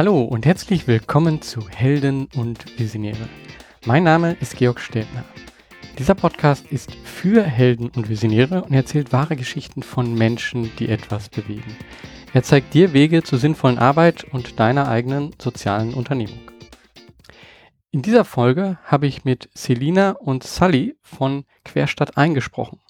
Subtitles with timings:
[0.00, 3.28] Hallo und herzlich willkommen zu Helden und Visionäre.
[3.84, 5.26] Mein Name ist Georg Steltner.
[5.98, 11.28] Dieser Podcast ist für Helden und Visionäre und erzählt wahre Geschichten von Menschen, die etwas
[11.28, 11.76] bewegen.
[12.32, 16.50] Er zeigt dir Wege zur sinnvollen Arbeit und deiner eigenen sozialen Unternehmung.
[17.90, 22.80] In dieser Folge habe ich mit Selina und Sully von Querstadt eingesprochen.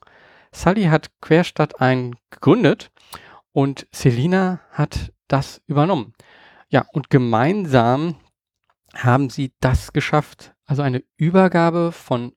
[0.53, 2.93] Sully hat Querstadt ein gegründet
[3.51, 6.15] und Selina hat das übernommen.
[6.71, 8.15] Ja, und gemeinsam
[8.95, 12.33] haben sie das geschafft, also eine Übergabe von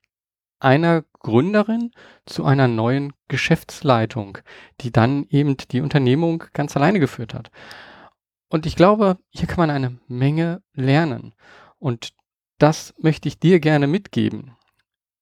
[0.59, 1.91] einer Gründerin
[2.25, 4.39] zu einer neuen Geschäftsleitung,
[4.81, 7.51] die dann eben die Unternehmung ganz alleine geführt hat.
[8.49, 11.35] Und ich glaube, hier kann man eine Menge lernen.
[11.77, 12.13] Und
[12.57, 14.55] das möchte ich dir gerne mitgeben.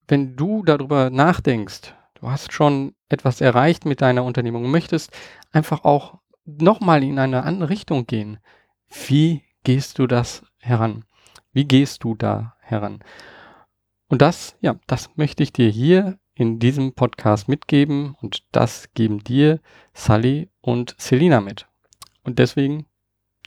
[0.08, 5.12] Wenn du darüber nachdenkst, du hast schon etwas erreicht mit deiner Unternehmung möchtest
[5.52, 8.40] einfach auch nochmal in eine andere Richtung gehen,
[9.08, 11.06] wie gehst du das heran?
[11.54, 13.04] Wie gehst du da heran?
[14.08, 19.20] Und das, ja, das möchte ich dir hier in diesem Podcast mitgeben und das geben
[19.24, 19.60] dir
[19.94, 21.68] Sally und Selina mit.
[22.24, 22.86] Und deswegen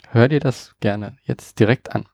[0.09, 2.05] hör dir das gerne jetzt direkt an.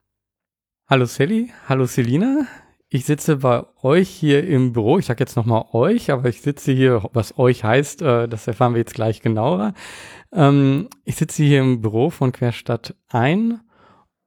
[0.88, 2.48] Hallo Sally, hallo Selina.
[2.94, 5.00] Ich sitze bei euch hier im Büro.
[5.00, 8.73] Ich sage jetzt nochmal euch, aber ich sitze hier, was euch heißt, äh, das erfahren
[8.73, 9.73] wir jetzt gleich genauer.
[10.34, 13.62] Ähm, ich sitze hier im Büro von Querstadt ein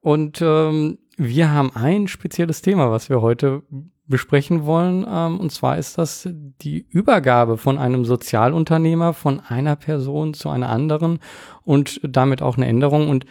[0.01, 3.65] und ähm, wir haben ein spezielles Thema, was wir heute
[4.07, 5.05] besprechen wollen.
[5.07, 6.27] Ähm, und zwar ist das
[6.63, 11.19] die Übergabe von einem Sozialunternehmer von einer Person zu einer anderen
[11.65, 13.27] und damit auch eine Änderung und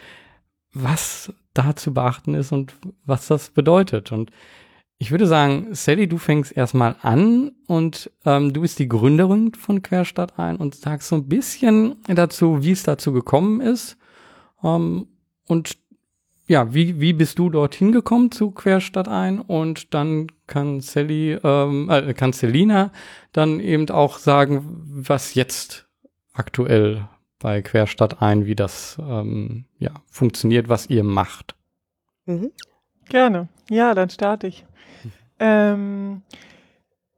[0.72, 4.12] was da zu beachten ist und was das bedeutet.
[4.12, 4.30] Und
[5.04, 9.82] ich würde sagen, Sally, du fängst erstmal an und ähm, du bist die Gründerin von
[9.82, 13.98] Querstadt ein und sagst so ein bisschen dazu, wie es dazu gekommen ist.
[14.62, 15.08] Ähm,
[15.46, 15.76] und
[16.46, 19.42] ja, wie, wie bist du dorthin gekommen zu Querstadt ein?
[19.42, 22.90] Und dann kann Sally, ähm, äh, kann Selina
[23.32, 25.86] dann eben auch sagen, was jetzt
[26.32, 31.56] aktuell bei Querstadt ein, wie das ähm, ja, funktioniert, was ihr macht.
[32.24, 32.52] Mhm.
[33.10, 33.48] Gerne.
[33.68, 34.64] Ja, dann starte ich.
[35.46, 36.22] Ähm,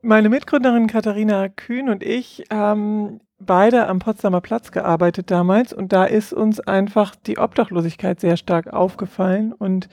[0.03, 6.06] meine Mitgründerin Katharina Kühn und ich haben beide am Potsdamer Platz gearbeitet damals und da
[6.06, 9.88] ist uns einfach die Obdachlosigkeit sehr stark aufgefallen und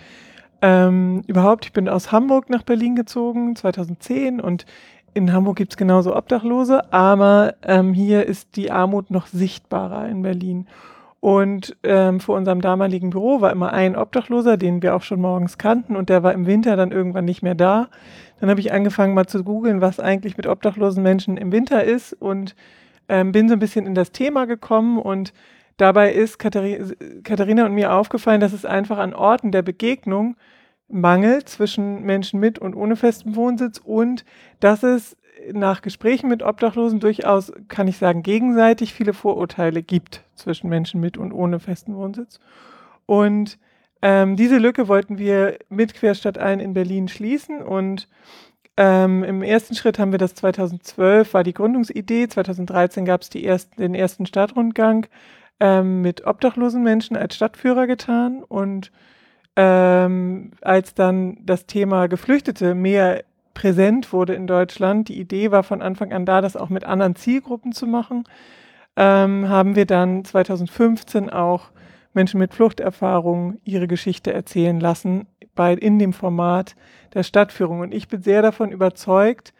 [0.64, 4.66] ähm, überhaupt, ich bin aus Hamburg nach Berlin gezogen 2010 und
[5.14, 10.24] in Hamburg gibt es genauso Obdachlose, aber ähm, hier ist die Armut noch sichtbarer in
[10.24, 10.66] Berlin.
[11.24, 15.58] Und ähm, vor unserem damaligen Büro war immer ein Obdachloser, den wir auch schon morgens
[15.58, 17.88] kannten, und der war im Winter dann irgendwann nicht mehr da.
[18.42, 22.12] Dann habe ich angefangen mal zu googeln, was eigentlich mit obdachlosen Menschen im Winter ist
[22.12, 22.58] und
[23.08, 25.32] ähm, bin so ein bisschen in das Thema gekommen und
[25.78, 30.36] dabei ist Kathari Katharina und mir aufgefallen, dass es einfach an Orten der Begegnung
[30.90, 34.26] mangelt zwischen Menschen mit und ohne festen Wohnsitz und
[34.60, 35.16] dass es
[35.52, 41.18] nach Gesprächen mit Obdachlosen durchaus, kann ich sagen, gegenseitig viele Vorurteile gibt zwischen Menschen mit
[41.18, 42.40] und ohne festen Wohnsitz.
[43.06, 43.58] Und
[44.02, 48.08] ähm, diese Lücke wollten wir mit Querstadt ein in Berlin schließen und
[48.76, 52.28] ähm, Im ersten Schritt haben wir das 2012, war die Gründungsidee.
[52.28, 55.06] 2013 gab es erst, den ersten Stadtrundgang
[55.60, 58.44] ähm, mit obdachlosen Menschen als Stadtführer getan.
[58.44, 58.92] Und
[59.56, 65.82] ähm, als dann das Thema Geflüchtete mehr präsent wurde in Deutschland, die Idee war von
[65.82, 68.24] Anfang an da, das auch mit anderen Zielgruppen zu machen,
[68.96, 71.72] ähm, haben wir dann 2015 auch
[72.14, 76.76] Menschen mit Fluchterfahrung ihre Geschichte erzählen lassen, bei, in dem Format
[77.14, 77.80] der Stadtführung.
[77.80, 79.54] Und ich bin sehr davon überzeugt,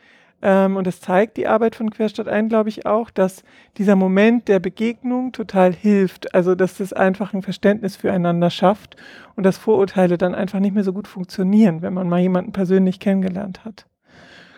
[0.46, 3.44] ähm, und das zeigt die Arbeit von Querstadt ein, glaube ich auch, dass
[3.78, 6.36] dieser Moment der Begegnung total hilft.
[6.36, 8.98] Also, dass das einfach ein Verständnis füreinander schafft
[9.38, 13.00] und dass Vorurteile dann einfach nicht mehr so gut funktionieren, wenn man mal jemanden persönlich
[13.00, 13.86] kennengelernt hat.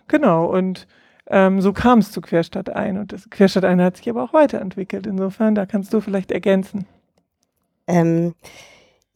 [0.07, 0.87] Genau, und
[1.27, 2.97] ähm, so kam es zu Querstadt ein.
[2.97, 5.05] Und das Querstadt ein hat sich aber auch weiterentwickelt.
[5.05, 6.87] Insofern, da kannst du vielleicht ergänzen.
[7.85, 8.33] Ähm,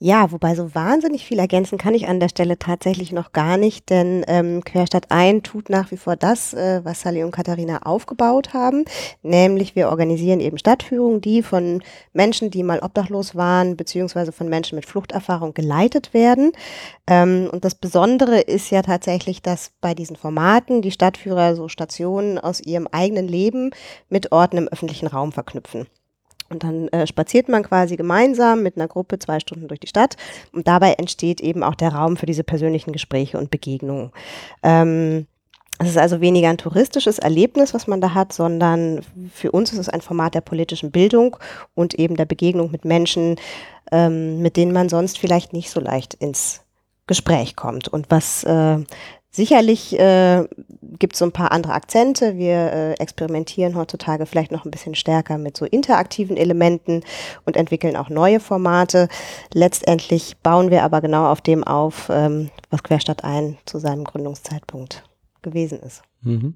[0.01, 3.89] ja, wobei so wahnsinnig viel ergänzen kann ich an der Stelle tatsächlich noch gar nicht,
[3.89, 8.53] denn ähm, Querstadt ein tut nach wie vor das, äh, was Sally und Katharina aufgebaut
[8.53, 8.85] haben,
[9.23, 14.77] nämlich wir organisieren eben Stadtführungen, die von Menschen, die mal obdachlos waren, beziehungsweise von Menschen
[14.77, 16.53] mit Fluchterfahrung geleitet werden.
[17.05, 22.37] Ähm, und das Besondere ist ja tatsächlich, dass bei diesen Formaten die Stadtführer so Stationen
[22.39, 23.71] aus ihrem eigenen Leben
[24.07, 25.87] mit Orten im öffentlichen Raum verknüpfen.
[26.49, 30.17] Und dann äh, spaziert man quasi gemeinsam mit einer Gruppe zwei Stunden durch die Stadt
[30.51, 34.11] und dabei entsteht eben auch der Raum für diese persönlichen Gespräche und Begegnungen.
[34.63, 35.27] Ähm,
[35.81, 39.01] Es ist also weniger ein touristisches Erlebnis, was man da hat, sondern
[39.33, 41.37] für uns ist es ein Format der politischen Bildung
[41.73, 43.37] und eben der Begegnung mit Menschen,
[43.91, 46.65] ähm, mit denen man sonst vielleicht nicht so leicht ins
[47.07, 47.87] Gespräch kommt.
[47.87, 48.79] Und was äh,
[49.31, 50.45] sicherlich äh,
[50.97, 52.37] gibt es so ein paar andere Akzente.
[52.37, 57.03] Wir äh, experimentieren heutzutage vielleicht noch ein bisschen stärker mit so interaktiven Elementen
[57.45, 59.07] und entwickeln auch neue Formate.
[59.53, 65.03] Letztendlich bauen wir aber genau auf dem auf, ähm, was Querstadt ein zu seinem Gründungszeitpunkt
[65.41, 66.01] gewesen ist.
[66.21, 66.55] Mhm.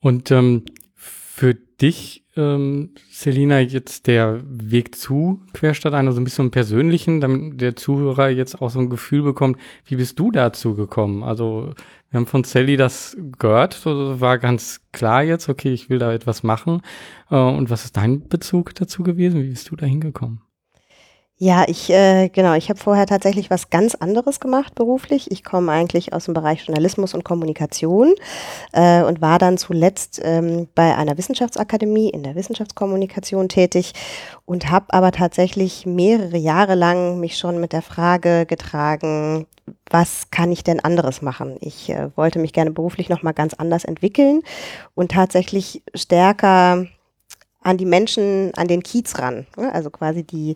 [0.00, 0.64] Und ähm,
[0.94, 7.60] für dich, ähm, Selina, jetzt der Weg zu Querstadt ein, also ein bisschen persönlichen, damit
[7.60, 11.22] der Zuhörer jetzt auch so ein Gefühl bekommt, wie bist du dazu gekommen?
[11.22, 11.74] Also
[12.10, 16.12] wir haben von Sally das gehört, so war ganz klar jetzt, okay, ich will da
[16.12, 16.82] etwas machen.
[17.30, 19.42] Äh, und was ist dein Bezug dazu gewesen?
[19.42, 20.45] Wie bist du da hingekommen?
[21.38, 25.30] Ja, ich äh, genau, ich habe vorher tatsächlich was ganz anderes gemacht beruflich.
[25.30, 28.14] Ich komme eigentlich aus dem Bereich Journalismus und Kommunikation
[28.72, 33.92] äh, und war dann zuletzt ähm, bei einer Wissenschaftsakademie in der Wissenschaftskommunikation tätig
[34.46, 39.46] und habe aber tatsächlich mehrere Jahre lang mich schon mit der Frage getragen,
[39.90, 41.58] was kann ich denn anderes machen?
[41.60, 44.40] Ich äh, wollte mich gerne beruflich noch mal ganz anders entwickeln
[44.94, 46.86] und tatsächlich stärker
[47.66, 49.46] an die Menschen, an den Kiez ran.
[49.56, 49.72] Ne?
[49.74, 50.54] Also quasi die,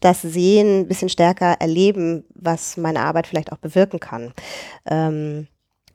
[0.00, 4.32] das Sehen ein bisschen stärker erleben, was meine Arbeit vielleicht auch bewirken kann.
[4.84, 5.46] Ähm,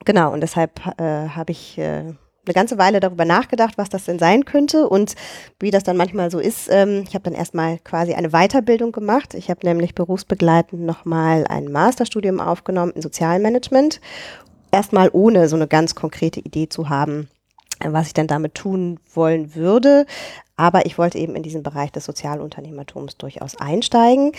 [0.04, 2.14] genau, und deshalb äh, habe ich äh,
[2.46, 5.14] eine ganze Weile darüber nachgedacht, was das denn sein könnte und
[5.60, 6.68] wie das dann manchmal so ist.
[6.70, 9.34] Ähm, ich habe dann erstmal quasi eine Weiterbildung gemacht.
[9.34, 14.00] Ich habe nämlich berufsbegleitend nochmal ein Masterstudium aufgenommen in Sozialmanagement.
[14.70, 17.28] Erstmal ohne so eine ganz konkrete Idee zu haben,
[17.80, 20.06] was ich denn damit tun wollen würde.
[20.56, 24.32] Aber ich wollte eben in diesen Bereich des Sozialunternehmertums durchaus einsteigen.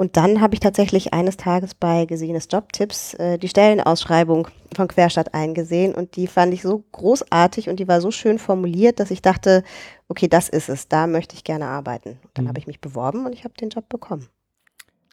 [0.00, 5.34] Und dann habe ich tatsächlich eines Tages bei Gesehenes Jobtipps äh, die Stellenausschreibung von Querstadt
[5.34, 9.20] eingesehen und die fand ich so großartig und die war so schön formuliert, dass ich
[9.20, 9.62] dachte,
[10.08, 12.18] okay, das ist es, da möchte ich gerne arbeiten.
[12.22, 12.48] Und dann mhm.
[12.48, 14.28] habe ich mich beworben und ich habe den Job bekommen.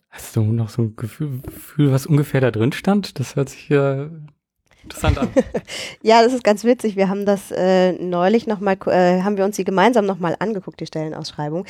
[0.10, 3.19] Hast du noch so ein Gefühl, Gefühl, was ungefähr da drin stand?
[3.19, 4.10] Das hört sich ja
[4.88, 5.30] interessant an.
[6.01, 6.95] ja, das ist ganz witzig.
[6.95, 10.86] Wir haben das äh, neulich nochmal, äh, haben wir uns die gemeinsam nochmal angeguckt, die
[10.86, 11.66] Stellenausschreibung.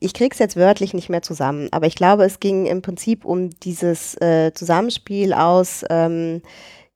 [0.00, 3.50] Ich krieg's jetzt wörtlich nicht mehr zusammen, aber ich glaube, es ging im Prinzip um
[3.60, 6.42] dieses äh, Zusammenspiel aus, ähm,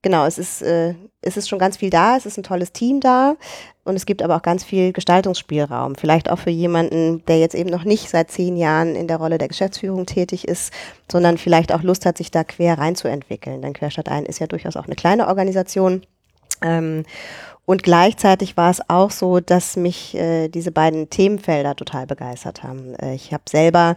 [0.06, 3.00] genau, es ist, äh, es ist schon ganz viel da, es ist ein tolles Team
[3.00, 3.34] da.
[3.82, 5.96] Und es gibt aber auch ganz viel Gestaltungsspielraum.
[5.96, 9.36] Vielleicht auch für jemanden, der jetzt eben noch nicht seit zehn Jahren in der Rolle
[9.38, 10.72] der Geschäftsführung tätig ist,
[11.10, 13.62] sondern vielleicht auch Lust hat, sich da quer reinzuentwickeln.
[13.62, 16.02] Denn Querstadt ein ist ja durchaus auch eine kleine Organisation.
[16.62, 17.02] Ähm,
[17.66, 22.94] und gleichzeitig war es auch so, dass mich äh, diese beiden Themenfelder total begeistert haben.
[22.94, 23.96] Äh, ich habe selber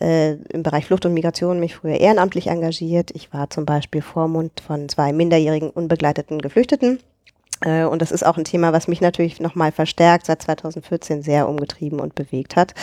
[0.00, 3.10] äh, im Bereich Flucht und Migration mich früher ehrenamtlich engagiert.
[3.10, 7.00] Ich war zum Beispiel Vormund von zwei minderjährigen unbegleiteten Geflüchteten
[7.64, 11.48] äh, und das ist auch ein Thema, was mich natürlich nochmal verstärkt seit 2014 sehr
[11.48, 12.74] umgetrieben und bewegt hat.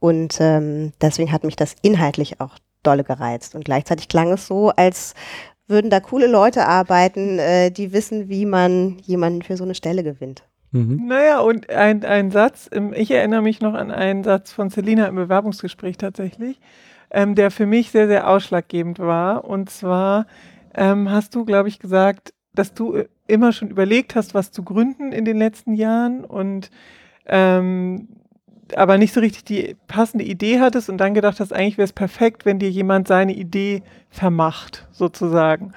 [0.00, 3.54] Und ähm, deswegen hat mich das inhaltlich auch dolle gereizt.
[3.54, 5.14] Und gleichzeitig klang es so, als
[5.68, 10.04] würden da coole Leute arbeiten, äh, die wissen, wie man jemanden für so eine Stelle
[10.04, 10.44] gewinnt.
[10.72, 11.06] Mhm.
[11.06, 15.16] Naja, und ein, ein Satz, ich erinnere mich noch an einen Satz von Selina im
[15.16, 16.60] Bewerbungsgespräch tatsächlich,
[17.10, 19.44] ähm, der für mich sehr, sehr ausschlaggebend war.
[19.44, 20.26] Und zwar
[20.74, 24.62] ähm, hast du, glaube ich, gesagt, dass du äh, immer schon überlegt hast, was zu
[24.62, 26.70] gründen in den letzten Jahren und
[27.26, 28.08] ähm,
[28.74, 31.92] aber nicht so richtig die passende Idee hattest und dann gedacht hast, eigentlich wäre es
[31.92, 35.72] perfekt, wenn dir jemand seine Idee vermacht, sozusagen.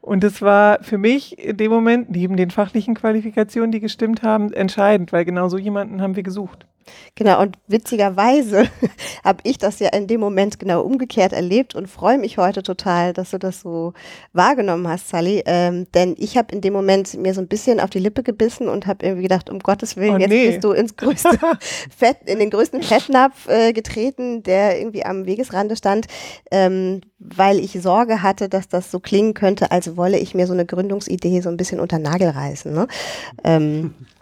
[0.00, 4.52] Und das war für mich in dem Moment, neben den fachlichen Qualifikationen, die gestimmt haben,
[4.52, 6.66] entscheidend, weil genau so jemanden haben wir gesucht.
[7.14, 8.68] Genau, und witzigerweise
[9.24, 13.12] habe ich das ja in dem Moment genau umgekehrt erlebt und freue mich heute total,
[13.12, 13.94] dass du das so
[14.32, 15.42] wahrgenommen hast, Sally.
[15.46, 18.68] Ähm, denn ich habe in dem Moment mir so ein bisschen auf die Lippe gebissen
[18.68, 20.50] und habe irgendwie gedacht, um Gottes Willen, oh, jetzt nee.
[20.50, 21.38] bist du ins größte
[21.96, 26.06] Fett, in den größten Fettnapf äh, getreten, der irgendwie am Wegesrande stand,
[26.50, 30.52] ähm, weil ich Sorge hatte, dass das so klingen könnte, als wolle ich mir so
[30.52, 32.72] eine Gründungsidee so ein bisschen unter Nagel reißen.
[32.72, 32.88] Ne?
[33.44, 33.94] Ähm,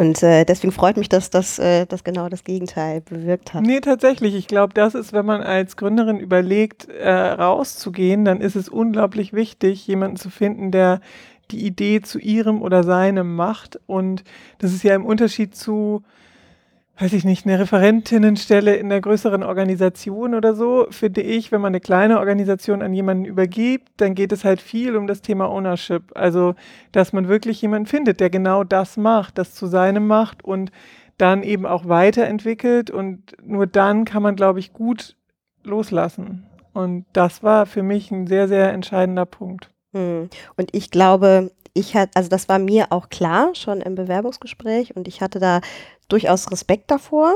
[0.00, 3.64] und äh, deswegen freut mich, dass das, äh, das genau das Gegenteil bewirkt hat.
[3.64, 4.34] Nee, tatsächlich.
[4.34, 9.34] Ich glaube, das ist, wenn man als Gründerin überlegt, äh, rauszugehen, dann ist es unglaublich
[9.34, 11.02] wichtig, jemanden zu finden, der
[11.50, 13.78] die Idee zu ihrem oder seinem macht.
[13.86, 14.24] Und
[14.56, 16.02] das ist ja im Unterschied zu
[17.00, 21.70] weiß ich nicht, eine Referentinnenstelle in der größeren Organisation oder so, finde ich, wenn man
[21.70, 26.12] eine kleine Organisation an jemanden übergibt, dann geht es halt viel um das Thema Ownership.
[26.14, 26.54] Also,
[26.92, 30.72] dass man wirklich jemanden findet, der genau das macht, das zu seinem macht und
[31.16, 35.16] dann eben auch weiterentwickelt und nur dann kann man, glaube ich, gut
[35.64, 36.46] loslassen.
[36.72, 39.70] Und das war für mich ein sehr, sehr entscheidender Punkt.
[39.92, 40.28] Hm.
[40.56, 45.08] Und ich glaube, ich hatte, also das war mir auch klar schon im Bewerbungsgespräch und
[45.08, 45.60] ich hatte da
[46.10, 47.34] durchaus Respekt davor.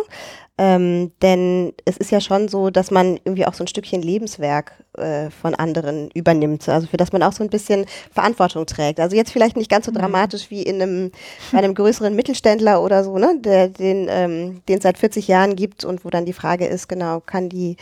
[0.56, 4.84] Ähm, denn es ist ja schon so, dass man irgendwie auch so ein Stückchen Lebenswerk
[4.96, 9.00] äh, von anderen übernimmt, also für das man auch so ein bisschen Verantwortung trägt.
[9.00, 9.96] Also jetzt vielleicht nicht ganz so mhm.
[9.96, 11.10] dramatisch wie in einem,
[11.50, 15.56] bei einem größeren Mittelständler oder so, ne, der, den ähm, den es seit 40 Jahren
[15.56, 17.76] gibt und wo dann die Frage ist, genau, kann die,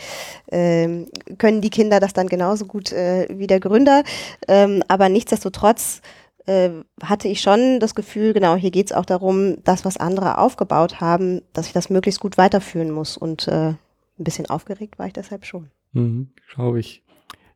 [0.51, 1.05] ähm,
[1.37, 4.03] können die Kinder das dann genauso gut äh, wie der Gründer?
[4.47, 6.01] Ähm, aber nichtsdestotrotz
[6.45, 6.69] äh,
[7.01, 11.01] hatte ich schon das Gefühl, genau, hier geht es auch darum, das, was andere aufgebaut
[11.01, 13.17] haben, dass ich das möglichst gut weiterführen muss.
[13.17, 15.71] Und äh, ein bisschen aufgeregt war ich deshalb schon.
[15.93, 17.03] Mhm, Glaube ich.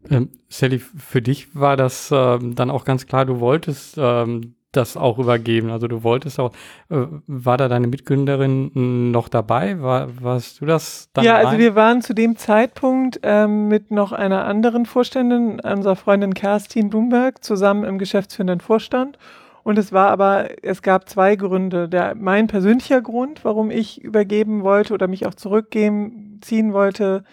[0.09, 4.95] Ähm, Sally, für dich war das ähm, dann auch ganz klar, du wolltest ähm, das
[4.95, 5.69] auch übergeben.
[5.69, 6.51] Also du wolltest auch,
[6.89, 9.81] äh, war da deine Mitgründerin noch dabei?
[9.81, 11.25] War, warst du das dann?
[11.25, 11.59] Ja, also ein?
[11.59, 17.43] wir waren zu dem Zeitpunkt ähm, mit noch einer anderen Vorständin, unserer Freundin Kerstin Blumberg,
[17.43, 19.17] zusammen im geschäftsführenden Vorstand.
[19.63, 21.89] Und es war aber, es gab zwei Gründe.
[21.89, 27.25] Der, mein persönlicher Grund, warum ich übergeben wollte oder mich auch zurückgehen, ziehen wollte,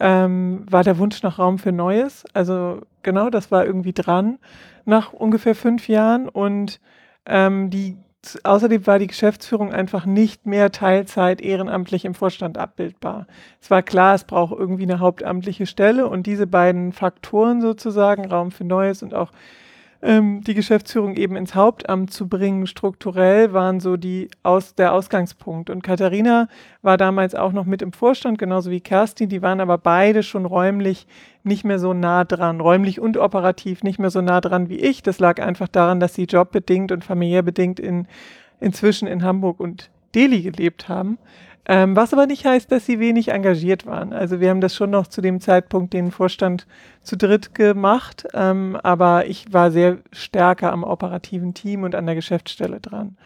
[0.00, 2.24] ähm, war der Wunsch nach Raum für Neues.
[2.32, 4.38] Also genau, das war irgendwie dran
[4.84, 6.80] nach ungefähr fünf Jahren und
[7.26, 7.96] ähm, die
[8.42, 13.26] Außerdem war die Geschäftsführung einfach nicht mehr Teilzeit ehrenamtlich im Vorstand abbildbar.
[13.60, 18.50] Es war klar, es braucht irgendwie eine hauptamtliche Stelle und diese beiden Faktoren sozusagen, Raum
[18.50, 19.30] für Neues und auch
[20.04, 25.70] ähm, die Geschäftsführung eben ins Hauptamt zu bringen, strukturell, waren so die aus, der Ausgangspunkt.
[25.70, 26.48] Und Katharina
[26.82, 29.30] war damals auch noch mit im Vorstand, genauso wie Kerstin.
[29.30, 31.06] Die waren aber beide schon räumlich
[31.42, 35.02] nicht mehr so nah dran, räumlich und operativ nicht mehr so nah dran wie ich.
[35.02, 38.06] Das lag einfach daran, dass sie jobbedingt und familiär bedingt in,
[38.60, 41.18] inzwischen in Hamburg und Delhi gelebt haben.
[41.66, 44.12] Ähm, was aber nicht heißt, dass sie wenig engagiert waren.
[44.12, 46.66] Also wir haben das schon noch zu dem Zeitpunkt den Vorstand
[47.02, 52.14] zu dritt gemacht, ähm, aber ich war sehr stärker am operativen Team und an der
[52.14, 53.16] Geschäftsstelle dran.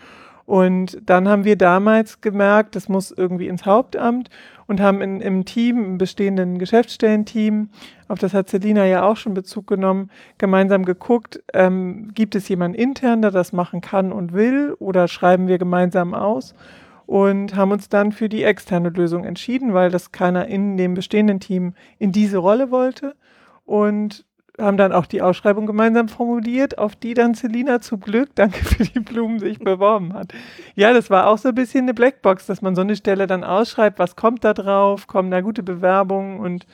[0.47, 4.30] Und dann haben wir damals gemerkt, das muss irgendwie ins Hauptamt
[4.66, 7.68] und haben in, im Team, im bestehenden Geschäftsstellenteam,
[8.07, 12.78] auf das hat Selina ja auch schon Bezug genommen, gemeinsam geguckt, ähm, gibt es jemanden
[12.78, 16.54] intern, der das machen kann und will oder schreiben wir gemeinsam aus?
[17.09, 21.41] Und haben uns dann für die externe Lösung entschieden, weil das keiner in dem bestehenden
[21.41, 23.17] Team in diese Rolle wollte
[23.65, 24.27] und
[24.59, 28.85] haben dann auch die Ausschreibung gemeinsam formuliert, auf die dann Selina zu Glück, danke für
[28.85, 30.35] die Blumen, sich beworben hat.
[30.75, 33.43] Ja, das war auch so ein bisschen eine Blackbox, dass man so eine Stelle dann
[33.43, 36.67] ausschreibt, was kommt da drauf, kommen da gute Bewerbungen und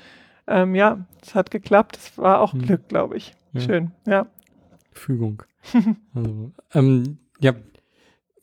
[0.49, 1.97] ähm, ja, es hat geklappt.
[1.97, 2.62] Es war auch hm.
[2.62, 3.37] Glück, glaube ich.
[3.53, 3.61] Ja.
[3.61, 4.26] Schön, ja.
[4.91, 5.45] Fügung.
[6.12, 7.53] also, ähm, ja,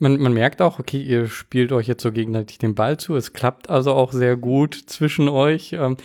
[0.02, 3.16] man, man merkt auch, okay, ihr spielt euch jetzt so gegenseitig den Ball zu.
[3.16, 5.74] Es klappt also auch sehr gut zwischen euch.
[5.74, 5.98] Ähm,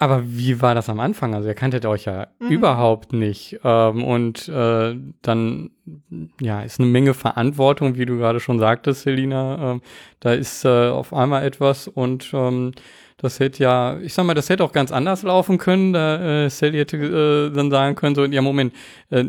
[0.00, 1.34] aber wie war das am Anfang?
[1.34, 2.50] Also ihr kanntet euch ja mhm.
[2.50, 3.60] überhaupt nicht.
[3.64, 5.70] Ähm, und äh, dann,
[6.40, 9.72] ja, ist eine Menge Verantwortung, wie du gerade schon sagtest, Selina.
[9.72, 9.82] Ähm,
[10.20, 12.72] da ist äh, auf einmal etwas und ähm,
[13.18, 15.92] das hätte ja, ich sag mal, das hätte auch ganz anders laufen können.
[15.92, 18.72] Da, äh, Sally hätte äh, dann sagen können, so, ja, Moment,
[19.10, 19.24] äh,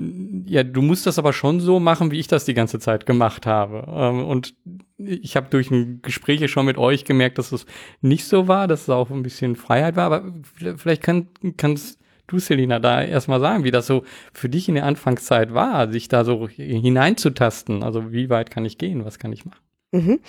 [0.45, 3.47] ja, du musst das aber schon so machen, wie ich das die ganze Zeit gemacht
[3.47, 3.85] habe.
[3.91, 4.53] Ähm, und
[4.97, 7.65] ich habe durch ein Gespräche schon mit euch gemerkt, dass es
[8.01, 10.05] nicht so war, dass es auch ein bisschen Freiheit war.
[10.05, 10.33] Aber
[10.77, 11.27] vielleicht kann,
[11.57, 14.03] kannst du, Selina, da erstmal sagen, wie das so
[14.33, 17.81] für dich in der Anfangszeit war, sich da so hineinzutasten.
[17.81, 19.68] Also wie weit kann ich gehen, was kann ich machen?
[19.91, 20.19] Mhm.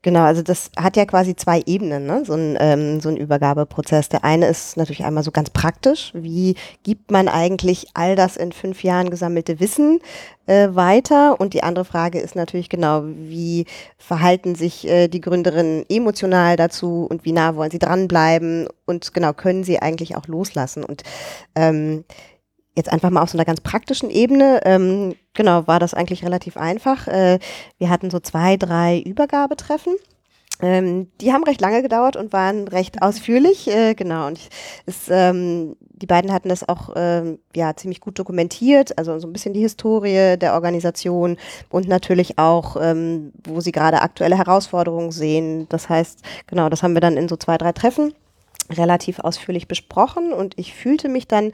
[0.00, 2.24] Genau, also das hat ja quasi zwei Ebenen, ne?
[2.24, 4.08] so, ein, ähm, so ein Übergabeprozess.
[4.08, 6.12] Der eine ist natürlich einmal so ganz praktisch.
[6.14, 10.00] Wie gibt man eigentlich all das in fünf Jahren gesammelte Wissen
[10.46, 11.38] äh, weiter?
[11.38, 13.66] Und die andere Frage ist natürlich genau, wie
[13.98, 18.66] verhalten sich äh, die Gründerinnen emotional dazu und wie nah wollen sie dranbleiben?
[18.86, 20.84] Und genau, können sie eigentlich auch loslassen?
[20.84, 21.02] Und
[21.54, 22.04] ähm,
[22.74, 26.56] jetzt einfach mal auf so einer ganz praktischen Ebene, ähm, genau, war das eigentlich relativ
[26.56, 27.06] einfach.
[27.08, 27.38] Äh,
[27.78, 29.94] wir hatten so zwei, drei Übergabetreffen.
[30.60, 34.28] Ähm, die haben recht lange gedauert und waren recht ausführlich, äh, genau.
[34.28, 34.38] Und
[34.86, 39.32] es, ähm, die beiden hatten das auch ähm, ja ziemlich gut dokumentiert, also so ein
[39.32, 41.36] bisschen die Historie der Organisation
[41.68, 45.66] und natürlich auch, ähm, wo sie gerade aktuelle Herausforderungen sehen.
[45.68, 48.14] Das heißt, genau, das haben wir dann in so zwei, drei Treffen
[48.70, 51.52] relativ ausführlich besprochen und ich fühlte mich dann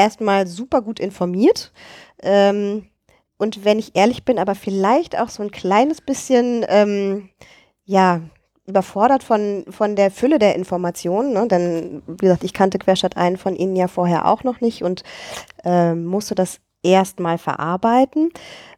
[0.00, 1.72] erstmal super gut informiert.
[2.22, 2.86] Ähm,
[3.38, 7.30] und wenn ich ehrlich bin, aber vielleicht auch so ein kleines bisschen, ähm,
[7.84, 8.20] ja,
[8.66, 11.32] überfordert von, von der Fülle der Informationen.
[11.32, 11.48] Ne?
[11.48, 15.02] Denn, wie gesagt, ich kannte Querstadt einen von Ihnen ja vorher auch noch nicht und
[15.64, 18.30] äh, musste das erstmal verarbeiten.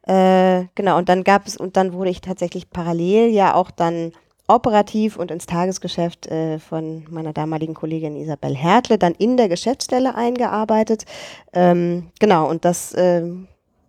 [0.06, 4.12] Äh, genau, und dann gab es, und dann wurde ich tatsächlich parallel ja auch dann
[4.54, 10.14] operativ und ins Tagesgeschäft äh, von meiner damaligen Kollegin Isabel Hertle dann in der Geschäftsstelle
[10.14, 11.04] eingearbeitet.
[11.52, 13.22] Ähm, genau, und das äh,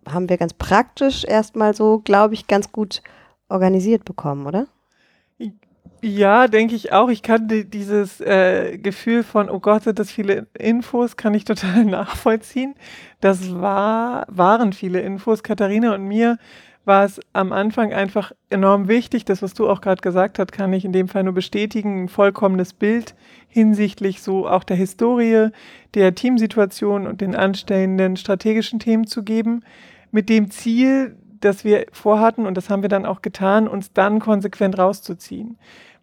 [0.08, 3.02] haben wir ganz praktisch erstmal so, glaube ich, ganz gut
[3.48, 4.66] organisiert bekommen, oder?
[6.02, 7.08] Ja, denke ich auch.
[7.08, 11.46] Ich kann die, dieses äh, Gefühl von, oh Gott, sind das viele Infos, kann ich
[11.46, 12.74] total nachvollziehen.
[13.20, 15.42] Das war, waren viele Infos.
[15.42, 16.36] Katharina und mir
[16.84, 19.24] war es am Anfang einfach enorm wichtig.
[19.24, 22.04] Das, was du auch gerade gesagt hast, kann ich in dem Fall nur bestätigen.
[22.04, 23.14] Ein vollkommenes Bild
[23.48, 25.48] hinsichtlich so auch der Historie,
[25.94, 29.62] der Teamsituation und den anstellenden strategischen Themen zu geben.
[30.10, 34.20] Mit dem Ziel, das wir vorhatten, und das haben wir dann auch getan, uns dann
[34.20, 35.56] konsequent rauszuziehen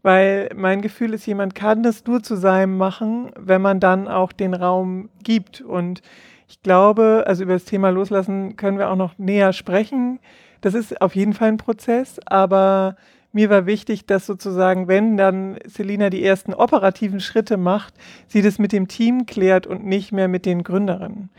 [0.03, 4.31] weil mein Gefühl ist, jemand kann das nur zu seinem machen, wenn man dann auch
[4.31, 5.61] den Raum gibt.
[5.61, 6.01] Und
[6.47, 10.19] ich glaube, also über das Thema Loslassen können wir auch noch näher sprechen.
[10.61, 12.95] Das ist auf jeden Fall ein Prozess, aber
[13.33, 17.93] mir war wichtig, dass sozusagen, wenn dann Selina die ersten operativen Schritte macht,
[18.27, 21.29] sie das mit dem Team klärt und nicht mehr mit den Gründerinnen.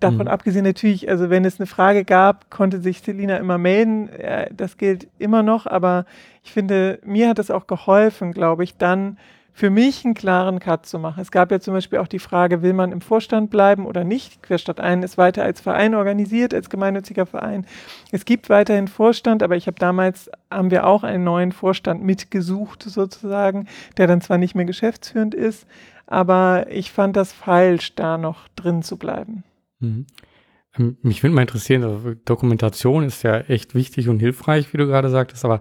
[0.00, 0.28] Davon mhm.
[0.28, 4.08] abgesehen natürlich, also wenn es eine Frage gab, konnte sich Selina immer melden.
[4.56, 6.06] Das gilt immer noch, aber
[6.42, 9.18] ich finde, mir hat es auch geholfen, glaube ich, dann
[9.52, 11.20] für mich einen klaren Cut zu machen.
[11.20, 14.42] Es gab ja zum Beispiel auch die Frage, will man im Vorstand bleiben oder nicht?
[14.42, 17.66] Querstadt ein ist weiter als Verein organisiert, als gemeinnütziger Verein.
[18.12, 22.82] Es gibt weiterhin Vorstand, aber ich habe damals, haben wir auch einen neuen Vorstand mitgesucht
[22.82, 23.66] sozusagen,
[23.96, 25.66] der dann zwar nicht mehr geschäftsführend ist,
[26.06, 29.44] aber ich fand das falsch, da noch drin zu bleiben.
[29.80, 30.06] Mhm.
[30.78, 34.86] Ähm, mich würde mal interessieren, also Dokumentation ist ja echt wichtig und hilfreich, wie du
[34.86, 35.60] gerade sagtest, aber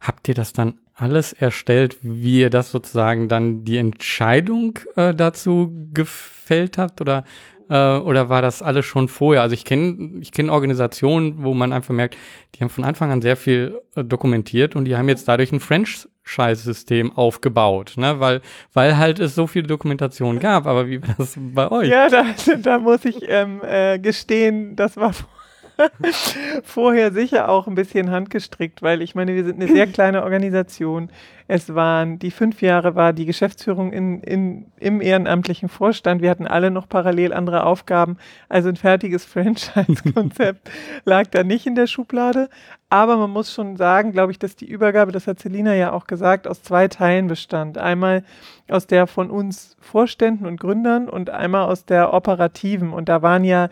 [0.00, 5.70] habt ihr das dann alles erstellt, wie ihr das sozusagen dann die Entscheidung äh, dazu
[5.92, 7.24] gefällt habt oder
[7.68, 9.42] äh, oder war das alles schon vorher?
[9.42, 12.16] Also ich kenne ich kenne Organisationen, wo man einfach merkt,
[12.54, 15.60] die haben von Anfang an sehr viel äh, dokumentiert und die haben jetzt dadurch ein
[15.60, 18.18] French Scheißsystem aufgebaut, ne?
[18.18, 18.40] Weil,
[18.72, 20.66] weil halt es so viele Dokumentationen gab.
[20.66, 21.88] Aber wie war das bei euch?
[21.88, 22.24] Ja, da,
[22.62, 25.12] da muss ich ähm, äh, gestehen, das war
[26.64, 31.10] vorher sicher auch ein bisschen handgestrickt, weil ich meine, wir sind eine sehr kleine Organisation.
[31.48, 36.20] Es waren, die fünf Jahre war die Geschäftsführung in, in, im ehrenamtlichen Vorstand.
[36.20, 38.16] Wir hatten alle noch parallel andere Aufgaben.
[38.48, 40.68] Also ein fertiges Franchise-Konzept
[41.04, 42.48] lag da nicht in der Schublade.
[42.88, 46.06] Aber man muss schon sagen, glaube ich, dass die Übergabe, das hat Selina ja auch
[46.06, 47.78] gesagt, aus zwei Teilen bestand.
[47.78, 48.24] Einmal
[48.68, 52.92] aus der von uns Vorständen und Gründern und einmal aus der operativen.
[52.92, 53.68] Und da waren ja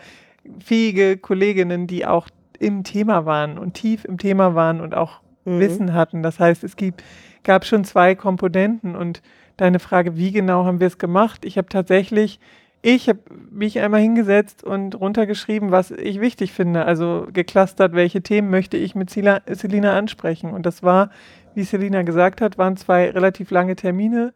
[0.58, 2.28] fähige Kolleginnen, die auch
[2.58, 5.60] im Thema waren und tief im Thema waren und auch mhm.
[5.60, 6.22] Wissen hatten.
[6.22, 7.02] Das heißt, es gibt,
[7.42, 9.22] gab schon zwei Komponenten und
[9.56, 11.44] deine Frage, wie genau haben wir es gemacht?
[11.44, 12.40] Ich habe tatsächlich,
[12.82, 16.84] ich habe mich einmal hingesetzt und runtergeschrieben, was ich wichtig finde.
[16.84, 20.50] Also geclustert, welche Themen möchte ich mit Selina ansprechen.
[20.50, 21.10] Und das war,
[21.54, 24.34] wie Selina gesagt hat, waren zwei relativ lange Termine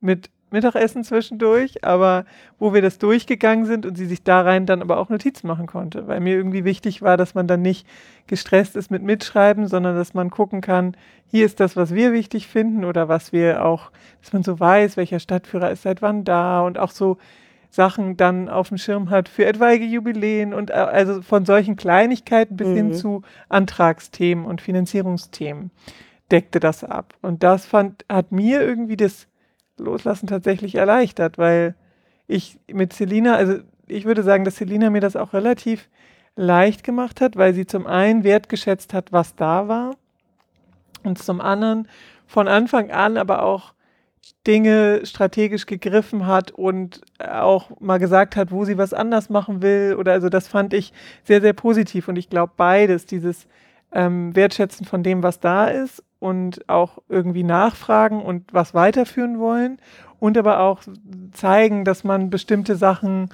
[0.00, 2.24] mit Mittagessen zwischendurch, aber
[2.58, 5.66] wo wir das durchgegangen sind und sie sich da rein dann aber auch Notizen machen
[5.66, 7.86] konnte, weil mir irgendwie wichtig war, dass man dann nicht
[8.26, 12.48] gestresst ist mit Mitschreiben, sondern dass man gucken kann, hier ist das, was wir wichtig
[12.48, 16.62] finden oder was wir auch, dass man so weiß, welcher Stadtführer ist seit wann da
[16.62, 17.18] und auch so
[17.70, 22.56] Sachen dann auf dem Schirm hat für etwaige Jubiläen und äh, also von solchen Kleinigkeiten
[22.56, 22.74] bis mhm.
[22.74, 25.70] hin zu Antragsthemen und Finanzierungsthemen
[26.30, 27.14] deckte das ab.
[27.22, 29.26] Und das fand, hat mir irgendwie das
[29.80, 31.74] Loslassen tatsächlich erleichtert, weil
[32.26, 35.88] ich mit Selina, also ich würde sagen, dass Selina mir das auch relativ
[36.36, 39.96] leicht gemacht hat, weil sie zum einen wertgeschätzt hat, was da war
[41.02, 41.88] und zum anderen
[42.26, 43.74] von Anfang an aber auch
[44.46, 49.96] Dinge strategisch gegriffen hat und auch mal gesagt hat, wo sie was anders machen will.
[49.98, 50.92] Oder also das fand ich
[51.24, 52.08] sehr, sehr positiv.
[52.08, 53.46] Und ich glaube beides, dieses
[53.92, 59.78] ähm, Wertschätzen von dem, was da ist und auch irgendwie nachfragen und was weiterführen wollen
[60.20, 60.82] und aber auch
[61.32, 63.30] zeigen, dass man bestimmte Sachen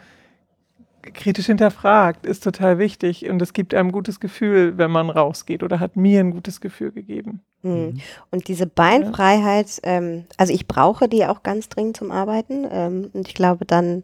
[1.02, 5.62] kritisch hinterfragt, ist total wichtig und es gibt einem ein gutes Gefühl, wenn man rausgeht
[5.62, 7.42] oder hat mir ein gutes Gefühl gegeben.
[7.62, 8.00] Mhm.
[8.30, 13.28] Und diese Beinfreiheit, ähm, also ich brauche die auch ganz dringend zum Arbeiten ähm, und
[13.28, 14.02] ich glaube, dann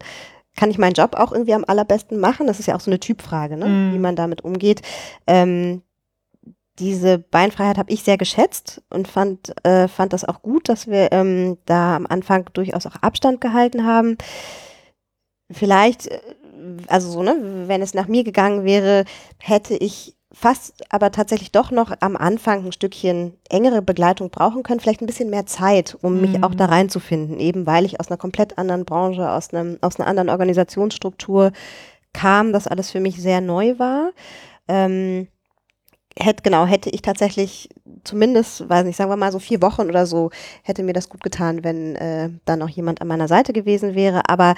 [0.55, 2.47] kann ich meinen Job auch irgendwie am allerbesten machen.
[2.47, 3.65] Das ist ja auch so eine Typfrage, ne?
[3.65, 3.93] Mhm.
[3.93, 4.81] wie man damit umgeht.
[5.25, 5.81] Ähm,
[6.79, 11.11] diese Beinfreiheit habe ich sehr geschätzt und fand, äh, fand das auch gut, dass wir
[11.11, 14.17] ähm, da am Anfang durchaus auch Abstand gehalten haben.
[15.51, 16.19] Vielleicht, äh,
[16.87, 19.05] also so, ne, wenn es nach mir gegangen wäre,
[19.37, 24.79] hätte ich fast aber tatsächlich doch noch am Anfang ein Stückchen engere Begleitung brauchen können,
[24.79, 26.43] vielleicht ein bisschen mehr Zeit, um mich mhm.
[26.43, 30.09] auch da reinzufinden, eben weil ich aus einer komplett anderen Branche, aus, einem, aus einer
[30.09, 31.51] anderen Organisationsstruktur
[32.13, 34.11] kam, das alles für mich sehr neu war.
[34.67, 35.27] Ähm,
[36.17, 37.69] hätte, genau, hätte ich tatsächlich
[38.03, 40.29] zumindest, weiß nicht, sagen wir mal so vier Wochen oder so,
[40.63, 44.29] hätte mir das gut getan, wenn äh, da noch jemand an meiner Seite gewesen wäre.
[44.29, 44.55] Aber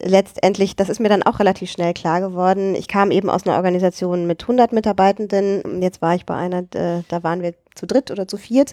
[0.00, 2.74] letztendlich, das ist mir dann auch relativ schnell klar geworden.
[2.74, 5.82] Ich kam eben aus einer Organisation mit 100 Mitarbeitenden.
[5.82, 8.72] Jetzt war ich bei einer, äh, da waren wir zu dritt oder zu viert.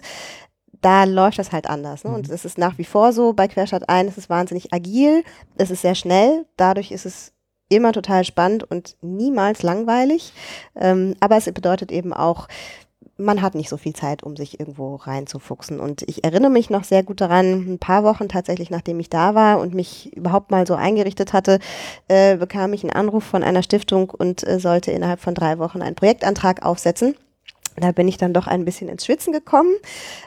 [0.80, 2.04] Da läuft das halt anders.
[2.04, 2.10] Ne?
[2.10, 2.34] Und mhm.
[2.34, 5.24] es ist nach wie vor so bei Querstadt ein, es ist wahnsinnig agil,
[5.56, 6.46] es ist sehr schnell.
[6.56, 7.32] Dadurch ist es
[7.70, 10.34] immer total spannend und niemals langweilig.
[10.76, 12.48] Ähm, aber es bedeutet eben auch,
[13.20, 15.78] man hat nicht so viel Zeit, um sich irgendwo reinzufuchsen.
[15.78, 19.34] Und ich erinnere mich noch sehr gut daran, ein paar Wochen tatsächlich, nachdem ich da
[19.34, 21.58] war und mich überhaupt mal so eingerichtet hatte,
[22.08, 25.82] äh, bekam ich einen Anruf von einer Stiftung und äh, sollte innerhalb von drei Wochen
[25.82, 27.14] einen Projektantrag aufsetzen.
[27.76, 29.72] Da bin ich dann doch ein bisschen ins Schwitzen gekommen.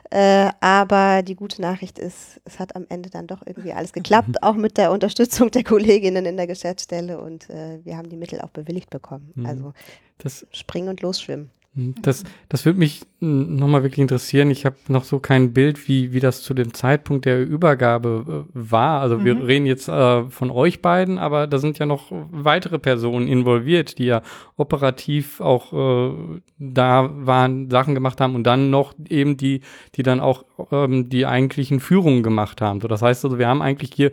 [0.10, 4.38] Äh, aber die gute Nachricht ist, es hat am Ende dann doch irgendwie alles geklappt,
[4.43, 8.41] auch mit der Unterstützung der Kolleginnen in der Geschäftsstelle und äh, wir haben die Mittel
[8.41, 9.32] auch bewilligt bekommen.
[9.36, 9.45] Mhm.
[9.45, 9.73] Also
[10.19, 11.49] das springen und losschwimmen.
[11.75, 14.51] Hm, das, das würde mich hm, nochmal wirklich interessieren.
[14.51, 18.49] Ich habe noch so kein Bild, wie, wie das zu dem Zeitpunkt der Übergabe äh,
[18.53, 19.01] war.
[19.01, 19.25] Also mhm.
[19.25, 23.97] wir reden jetzt äh, von euch beiden, aber da sind ja noch weitere Personen involviert,
[23.97, 24.21] die ja
[24.55, 29.62] operativ auch äh, da waren, Sachen gemacht haben und dann noch eben die,
[29.95, 32.81] die dann auch ähm, die eigentlichen Führungen gemacht haben.
[32.81, 34.12] So, das heißt also, wir haben eigentlich hier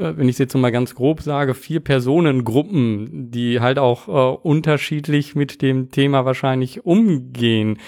[0.00, 5.34] wenn ich es jetzt mal ganz grob sage, vier Personengruppen, die halt auch äh, unterschiedlich
[5.34, 7.78] mit dem Thema wahrscheinlich umgehen.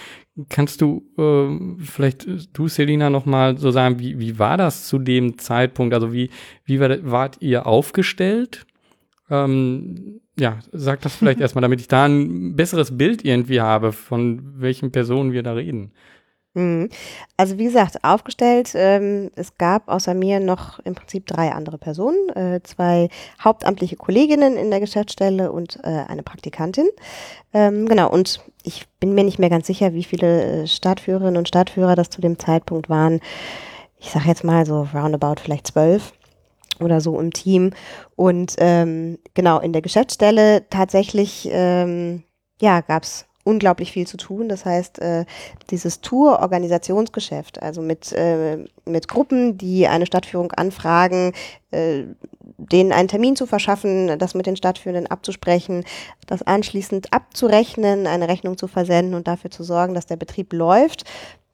[0.48, 5.38] Kannst du äh, vielleicht du, Selina, nochmal so sagen, wie, wie war das zu dem
[5.38, 5.94] Zeitpunkt?
[5.94, 6.30] Also wie,
[6.64, 8.66] wie war, wart ihr aufgestellt?
[9.30, 14.60] Ähm, ja, sag das vielleicht erstmal, damit ich da ein besseres Bild irgendwie habe, von
[14.60, 15.92] welchen Personen wir da reden.
[16.54, 16.90] Mhm.
[17.36, 22.28] Also wie gesagt, aufgestellt, ähm, es gab außer mir noch im Prinzip drei andere Personen,
[22.30, 23.08] äh, zwei
[23.42, 26.88] hauptamtliche Kolleginnen in der Geschäftsstelle und äh, eine Praktikantin.
[27.54, 31.48] Ähm, genau, und ich bin mir nicht mehr ganz sicher, wie viele äh, Stadtführerinnen und
[31.48, 33.20] Stadtführer das zu dem Zeitpunkt waren.
[33.98, 36.12] Ich sage jetzt mal so roundabout vielleicht zwölf
[36.80, 37.70] oder so im Team.
[38.14, 42.24] Und ähm, genau, in der Geschäftsstelle tatsächlich, ähm,
[42.60, 44.48] ja, gab es unglaublich viel zu tun.
[44.48, 45.24] Das heißt, äh,
[45.70, 51.32] dieses Tour-Organisationsgeschäft, also mit, äh, mit Gruppen, die eine Stadtführung anfragen,
[51.70, 52.04] äh,
[52.58, 55.84] denen einen Termin zu verschaffen, das mit den Stadtführenden abzusprechen,
[56.26, 61.04] das anschließend abzurechnen, eine Rechnung zu versenden und dafür zu sorgen, dass der Betrieb läuft.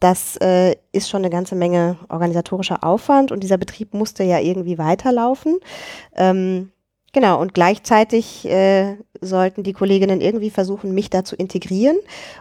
[0.00, 4.78] Das äh, ist schon eine ganze Menge organisatorischer Aufwand und dieser Betrieb musste ja irgendwie
[4.78, 5.58] weiterlaufen.
[6.14, 6.70] Ähm,
[7.12, 11.96] Genau, und gleichzeitig äh, sollten die Kolleginnen irgendwie versuchen, mich da zu integrieren.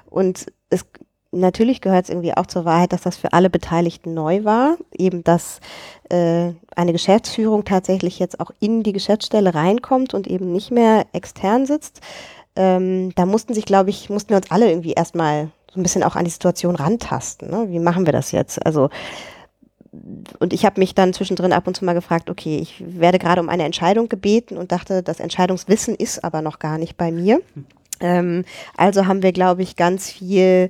[0.09, 0.85] Und es
[1.31, 4.77] natürlich gehört es irgendwie auch zur Wahrheit, dass das für alle Beteiligten neu war.
[4.97, 5.59] Eben, dass
[6.09, 11.65] äh, eine Geschäftsführung tatsächlich jetzt auch in die Geschäftsstelle reinkommt und eben nicht mehr extern
[11.65, 12.01] sitzt.
[12.55, 16.03] Ähm, da mussten sich, glaube ich, mussten wir uns alle irgendwie erstmal so ein bisschen
[16.03, 17.49] auch an die Situation rantasten.
[17.49, 17.67] Ne?
[17.69, 18.65] Wie machen wir das jetzt?
[18.65, 18.89] Also
[20.39, 23.41] und ich habe mich dann zwischendrin ab und zu mal gefragt, okay, ich werde gerade
[23.41, 27.41] um eine Entscheidung gebeten und dachte, das Entscheidungswissen ist aber noch gar nicht bei mir.
[27.99, 30.69] Ähm, also haben wir, glaube ich, ganz viel,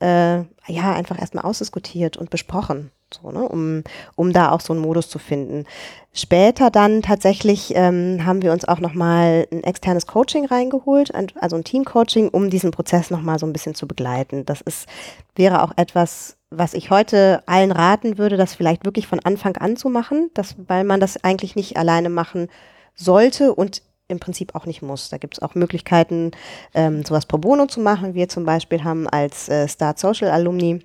[0.00, 3.82] äh, ja, einfach erstmal ausdiskutiert und besprochen, so, ne, um,
[4.16, 5.64] um da auch so einen Modus zu finden.
[6.12, 11.64] Später dann tatsächlich ähm, haben wir uns auch nochmal ein externes Coaching reingeholt, also ein
[11.64, 14.44] Team-Coaching, um diesen Prozess nochmal so ein bisschen zu begleiten.
[14.44, 14.88] Das ist,
[15.36, 19.76] wäre auch etwas, was ich heute allen raten würde, das vielleicht wirklich von Anfang an
[19.76, 22.48] zu machen, dass, weil man das eigentlich nicht alleine machen
[22.94, 25.10] sollte und im Prinzip auch nicht muss.
[25.10, 26.32] Da gibt es auch Möglichkeiten,
[26.74, 28.14] ähm, sowas pro bono zu machen.
[28.14, 30.80] Wir zum Beispiel haben als äh, Start Social Alumni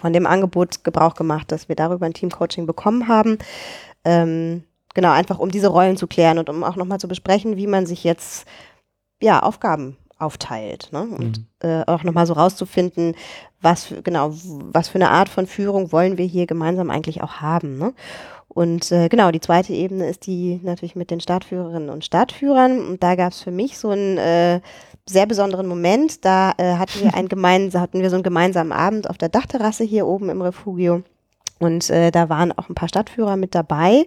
[0.00, 3.38] von dem Angebot Gebrauch gemacht, dass wir darüber ein Teamcoaching bekommen haben.
[4.04, 7.66] Ähm, genau, einfach um diese Rollen zu klären und um auch nochmal zu besprechen, wie
[7.66, 8.46] man sich jetzt
[9.20, 10.88] ja, Aufgaben aufteilt.
[10.92, 11.02] Ne?
[11.02, 11.46] Und mhm.
[11.60, 13.14] äh, auch nochmal so rauszufinden,
[13.60, 14.32] was genau,
[14.72, 17.78] was für eine Art von Führung wollen wir hier gemeinsam eigentlich auch haben.
[17.78, 17.94] Ne?
[18.48, 22.86] Und äh, genau, die zweite Ebene ist die natürlich mit den Stadtführerinnen und Stadtführern.
[22.86, 24.60] Und da gab es für mich so einen äh,
[25.08, 26.24] sehr besonderen Moment.
[26.24, 29.84] Da äh, hatten wir einen gemeinsamen, hatten wir so einen gemeinsamen Abend auf der Dachterrasse
[29.84, 31.02] hier oben im Refugio.
[31.58, 34.06] Und äh, da waren auch ein paar Stadtführer mit dabei.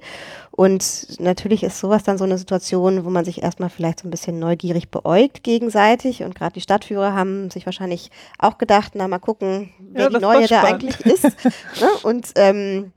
[0.52, 4.12] Und natürlich ist sowas dann so eine Situation, wo man sich erstmal vielleicht so ein
[4.12, 6.24] bisschen neugierig beäugt gegenseitig.
[6.24, 8.10] Und gerade die Stadtführer haben sich wahrscheinlich
[8.40, 11.24] auch gedacht, na mal gucken, wer ja, die Neue da eigentlich ist.
[11.24, 11.90] ne?
[12.04, 12.94] Und ähm,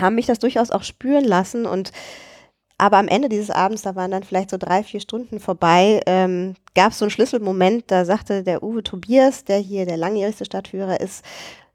[0.00, 1.66] haben mich das durchaus auch spüren lassen.
[1.66, 1.90] Und
[2.78, 6.54] aber am Ende dieses Abends, da waren dann vielleicht so drei, vier Stunden vorbei, ähm,
[6.74, 11.00] gab es so einen Schlüsselmoment, da sagte der Uwe Tobias, der hier der langjährigste Stadtführer
[11.00, 11.24] ist,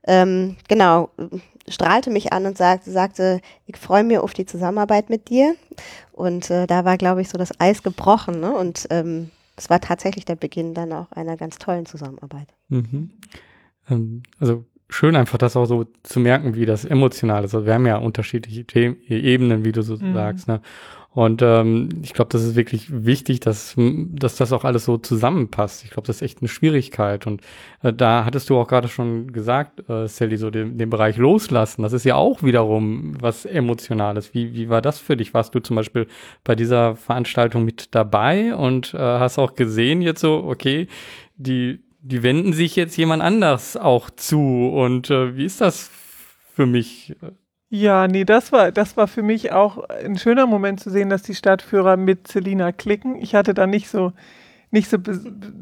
[0.04, 1.10] ähm, genau,
[1.68, 5.56] strahlte mich an und sagte, sagte ich freue mich auf die Zusammenarbeit mit dir.
[6.12, 8.40] Und äh, da war, glaube ich, so das Eis gebrochen.
[8.40, 8.52] Ne?
[8.54, 12.48] Und ähm, es war tatsächlich der Beginn dann auch einer ganz tollen Zusammenarbeit.
[12.70, 13.12] Mhm.
[13.90, 17.56] Ähm, also schön, einfach das auch so zu merken, wie das emotional ist.
[17.56, 20.14] Also wir haben ja unterschiedliche Themen, Ebenen, wie du so mhm.
[20.14, 20.48] sagst.
[20.48, 20.62] Ne?
[21.14, 25.84] Und ähm, ich glaube, das ist wirklich wichtig, dass, dass das auch alles so zusammenpasst.
[25.84, 27.28] Ich glaube, das ist echt eine Schwierigkeit.
[27.28, 27.42] Und
[27.84, 31.84] äh, da hattest du auch gerade schon gesagt, äh, Sally, so den, den Bereich loslassen.
[31.84, 34.34] Das ist ja auch wiederum was Emotionales.
[34.34, 35.34] Wie, wie war das für dich?
[35.34, 36.08] Warst du zum Beispiel
[36.46, 40.88] bei dieser Veranstaltung mit dabei und äh, hast auch gesehen jetzt so, okay,
[41.36, 44.70] die, die wenden sich jetzt jemand anders auch zu.
[44.70, 45.90] Und äh, wie ist das
[46.54, 47.16] für mich?
[47.70, 51.22] Ja, nee, das war, das war für mich auch ein schöner Moment zu sehen, dass
[51.22, 53.16] die Stadtführer mit Selina klicken.
[53.22, 54.14] Ich hatte da nicht so,
[54.72, 54.98] nicht so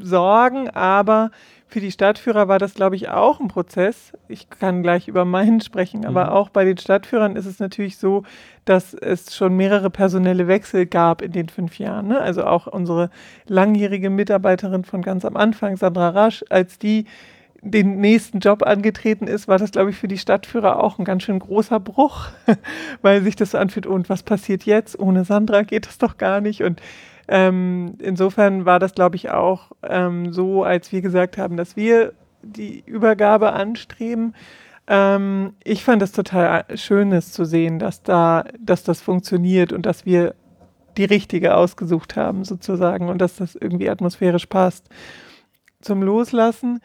[0.00, 1.30] Sorgen, aber
[1.70, 4.12] für die Stadtführer war das, glaube ich, auch ein Prozess.
[4.26, 6.30] Ich kann gleich über meinen sprechen, aber mhm.
[6.30, 8.24] auch bei den Stadtführern ist es natürlich so,
[8.64, 12.08] dass es schon mehrere personelle Wechsel gab in den fünf Jahren.
[12.08, 12.20] Ne?
[12.20, 13.08] Also auch unsere
[13.46, 17.04] langjährige Mitarbeiterin von ganz am Anfang, Sandra Rasch, als die
[17.62, 21.22] den nächsten Job angetreten ist, war das, glaube ich, für die Stadtführer auch ein ganz
[21.22, 22.28] schön großer Bruch,
[23.02, 24.98] weil sich das so anfühlt, und was passiert jetzt?
[24.98, 26.62] Ohne Sandra geht das doch gar nicht.
[26.62, 26.80] Und
[27.32, 32.12] ähm, insofern war das, glaube ich, auch ähm, so, als wir gesagt haben, dass wir
[32.42, 34.34] die Übergabe anstreben.
[34.88, 40.04] Ähm, ich fand es total Schönes zu sehen, dass da, dass das funktioniert und dass
[40.04, 40.34] wir
[40.96, 44.88] die richtige ausgesucht haben, sozusagen, und dass das irgendwie atmosphärisch passt.
[45.80, 46.80] Zum Loslassen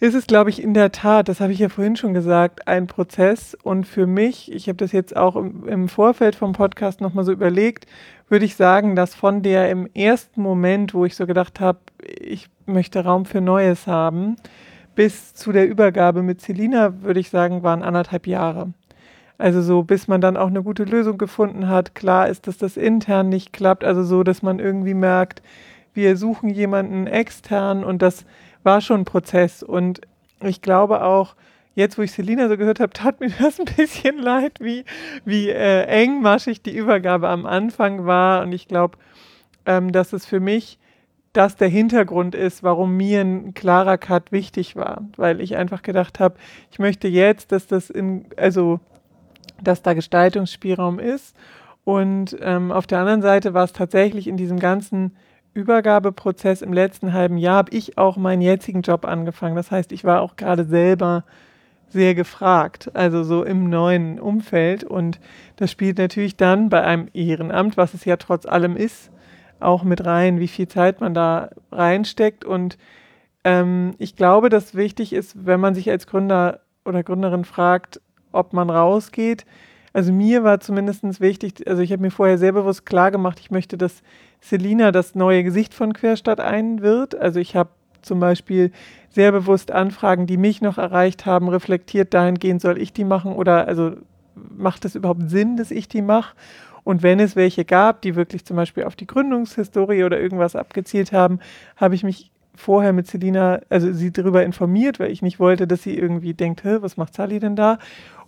[0.00, 2.88] ist es, glaube ich, in der Tat, das habe ich ja vorhin schon gesagt, ein
[2.88, 3.56] Prozess.
[3.62, 7.30] Und für mich, ich habe das jetzt auch im, im Vorfeld vom Podcast nochmal so
[7.30, 7.86] überlegt,
[8.32, 11.80] würde ich sagen, dass von der im ersten Moment, wo ich so gedacht habe,
[12.18, 14.36] ich möchte Raum für Neues haben,
[14.94, 18.72] bis zu der Übergabe mit Selina, würde ich sagen, waren anderthalb Jahre.
[19.36, 21.94] Also so, bis man dann auch eine gute Lösung gefunden hat.
[21.94, 23.84] Klar ist, dass das intern nicht klappt.
[23.84, 25.42] Also so, dass man irgendwie merkt,
[25.92, 28.24] wir suchen jemanden extern und das
[28.62, 29.62] war schon ein Prozess.
[29.62, 30.00] Und
[30.40, 31.36] ich glaube auch,
[31.74, 34.84] jetzt, wo ich Selina so gehört habe, tat mir das ein bisschen leid, wie,
[35.24, 38.42] wie äh, engmaschig die Übergabe am Anfang war.
[38.42, 38.98] Und ich glaube,
[39.66, 40.78] ähm, dass es für mich
[41.32, 45.02] das der Hintergrund ist, warum mir ein klarer Cut wichtig war.
[45.16, 46.36] Weil ich einfach gedacht habe,
[46.70, 48.80] ich möchte jetzt, dass das in, also,
[49.62, 51.34] dass da Gestaltungsspielraum ist.
[51.84, 55.16] Und ähm, auf der anderen Seite war es tatsächlich in diesem ganzen
[55.54, 59.56] Übergabeprozess im letzten halben Jahr habe ich auch meinen jetzigen Job angefangen.
[59.56, 61.24] Das heißt, ich war auch gerade selber
[61.92, 64.84] sehr gefragt, also so im neuen Umfeld.
[64.84, 65.20] Und
[65.56, 69.10] das spielt natürlich dann bei einem Ehrenamt, was es ja trotz allem ist,
[69.60, 72.44] auch mit rein, wie viel Zeit man da reinsteckt.
[72.44, 72.78] Und
[73.44, 78.00] ähm, ich glaube, dass wichtig ist, wenn man sich als Gründer oder Gründerin fragt,
[78.32, 79.44] ob man rausgeht.
[79.92, 83.50] Also mir war zumindest wichtig, also ich habe mir vorher sehr bewusst klar gemacht, ich
[83.50, 84.02] möchte, dass
[84.40, 87.14] Selina das neue Gesicht von Querstadt ein wird.
[87.14, 87.70] Also ich habe
[88.02, 88.72] zum Beispiel
[89.10, 93.66] sehr bewusst Anfragen, die mich noch erreicht haben, reflektiert dahingehend, soll ich die machen oder
[93.68, 93.92] also
[94.34, 96.34] macht es überhaupt Sinn, dass ich die mache?
[96.84, 101.12] Und wenn es welche gab, die wirklich zum Beispiel auf die Gründungshistorie oder irgendwas abgezielt
[101.12, 101.38] haben,
[101.76, 105.82] habe ich mich vorher mit Selina, also sie darüber informiert, weil ich nicht wollte, dass
[105.82, 107.78] sie irgendwie denkt, was macht Sally denn da?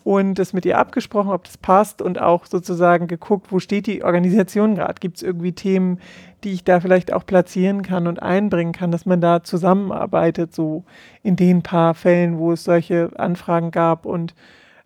[0.04, 4.04] Und das mit ihr abgesprochen, ob das passt und auch sozusagen geguckt, wo steht die
[4.04, 5.00] Organisation gerade?
[5.00, 5.98] Gibt es irgendwie Themen,
[6.44, 10.84] die ich da vielleicht auch platzieren kann und einbringen kann, dass man da zusammenarbeitet, so
[11.22, 14.04] in den paar Fällen, wo es solche Anfragen gab.
[14.04, 14.34] Und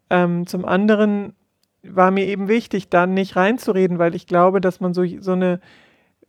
[0.09, 1.35] ähm, zum anderen
[1.83, 5.59] war mir eben wichtig, dann nicht reinzureden, weil ich glaube, dass man so, so eine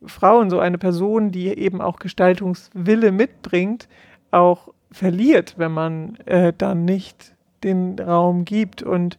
[0.04, 3.88] Frau und so eine Person, die eben auch Gestaltungswille mitbringt,
[4.32, 8.82] auch verliert, wenn man äh, dann nicht den Raum gibt.
[8.82, 9.18] Und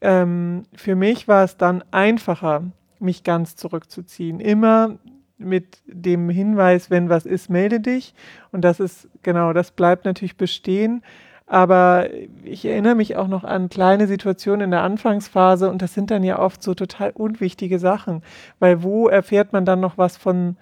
[0.00, 2.62] ähm, für mich war es dann einfacher,
[2.98, 4.40] mich ganz zurückzuziehen.
[4.40, 4.98] Immer
[5.38, 8.14] mit dem Hinweis, wenn was ist, melde dich.
[8.52, 11.02] Und das ist, genau, das bleibt natürlich bestehen.
[11.46, 12.08] Aber
[12.42, 16.24] ich erinnere mich auch noch an kleine Situationen in der Anfangsphase und das sind dann
[16.24, 18.22] ja oft so total unwichtige Sachen.
[18.60, 20.56] Weil wo erfährt man dann noch was von,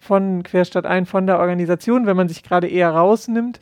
[0.00, 3.60] von Querstadt ein, von der Organisation, wenn man sich gerade eher rausnimmt?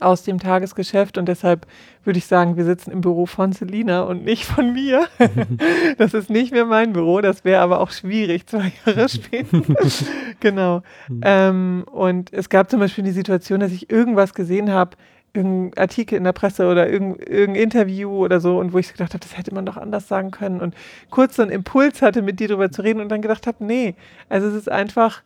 [0.00, 1.66] Aus dem Tagesgeschäft und deshalb
[2.04, 5.06] würde ich sagen, wir sitzen im Büro von Selina und nicht von mir.
[5.98, 9.62] das ist nicht mehr mein Büro, das wäre aber auch schwierig, zwei Jahre später.
[10.40, 10.82] genau.
[11.08, 11.20] Mhm.
[11.22, 14.96] Ähm, und es gab zum Beispiel die Situation, dass ich irgendwas gesehen habe,
[15.34, 19.14] irgendein Artikel in der Presse oder irgendein, irgendein Interview oder so und wo ich gedacht
[19.14, 20.74] habe, das hätte man doch anders sagen können und
[21.10, 23.94] kurz so einen Impuls hatte, mit dir darüber zu reden und dann gedacht habe, nee,
[24.28, 25.22] also es ist einfach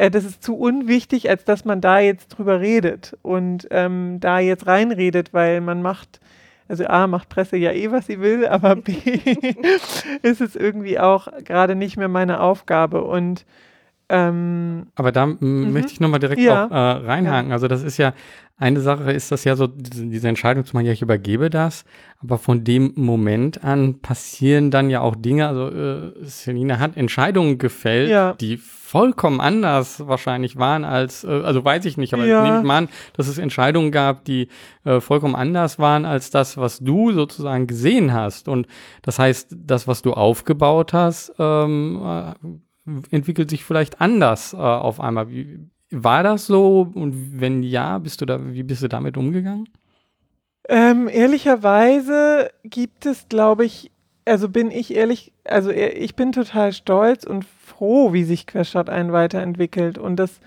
[0.00, 4.38] äh, das ist zu unwichtig, als dass man da jetzt drüber redet und ähm, da
[4.38, 6.20] jetzt reinredet, weil man macht,
[6.68, 8.94] also A, macht Presse ja eh, was sie will, aber B,
[10.22, 13.04] ist es irgendwie auch gerade nicht mehr meine Aufgabe.
[13.04, 13.44] Und
[14.10, 15.72] Ähm, Aber da mhm.
[15.72, 16.66] möchte ich nochmal direkt ja.
[16.66, 17.50] auch, äh, reinhaken.
[17.50, 17.54] Ja.
[17.54, 18.12] Also das ist ja,
[18.60, 21.84] eine Sache ist das ja so, diese, diese Entscheidung zu machen, ja, ich übergebe das.
[22.22, 25.48] Aber von dem Moment an passieren dann ja auch Dinge.
[25.48, 28.34] Also äh, Selina hat Entscheidungen gefällt, ja.
[28.34, 32.42] die vollkommen anders wahrscheinlich waren als, äh, also weiß ich nicht, aber ja.
[32.42, 34.48] nehme ich mal an, dass es Entscheidungen gab, die
[34.84, 38.48] äh, vollkommen anders waren als das, was du sozusagen gesehen hast.
[38.48, 38.66] Und
[39.02, 42.32] das heißt, das, was du aufgebaut hast, ähm, äh,
[43.10, 45.30] entwickelt sich vielleicht anders äh, auf einmal.
[45.30, 45.58] Wie,
[45.90, 46.90] war das so?
[46.94, 49.68] Und wenn ja, bist du da, wie bist du damit umgegangen?
[50.68, 53.90] Ähm, ehrlicherweise gibt es, glaube ich,
[54.24, 59.12] also bin ich ehrlich, also ich bin total stolz und froh, wie sich Querstadt ein
[59.12, 59.98] weiterentwickelt.
[59.98, 60.40] Und das,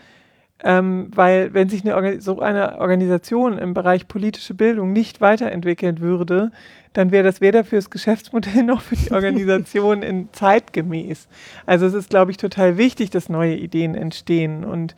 [0.63, 6.51] ähm, weil wenn sich eine, so eine Organisation im Bereich politische Bildung nicht weiterentwickeln würde,
[6.93, 11.27] dann wäre das weder fürs Geschäftsmodell noch für die Organisation in zeitgemäß.
[11.65, 14.63] Also es ist, glaube ich, total wichtig, dass neue Ideen entstehen.
[14.63, 14.95] Und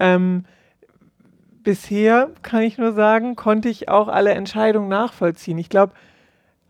[0.00, 0.44] ähm,
[1.62, 5.58] bisher kann ich nur sagen, konnte ich auch alle Entscheidungen nachvollziehen.
[5.58, 5.92] Ich glaube,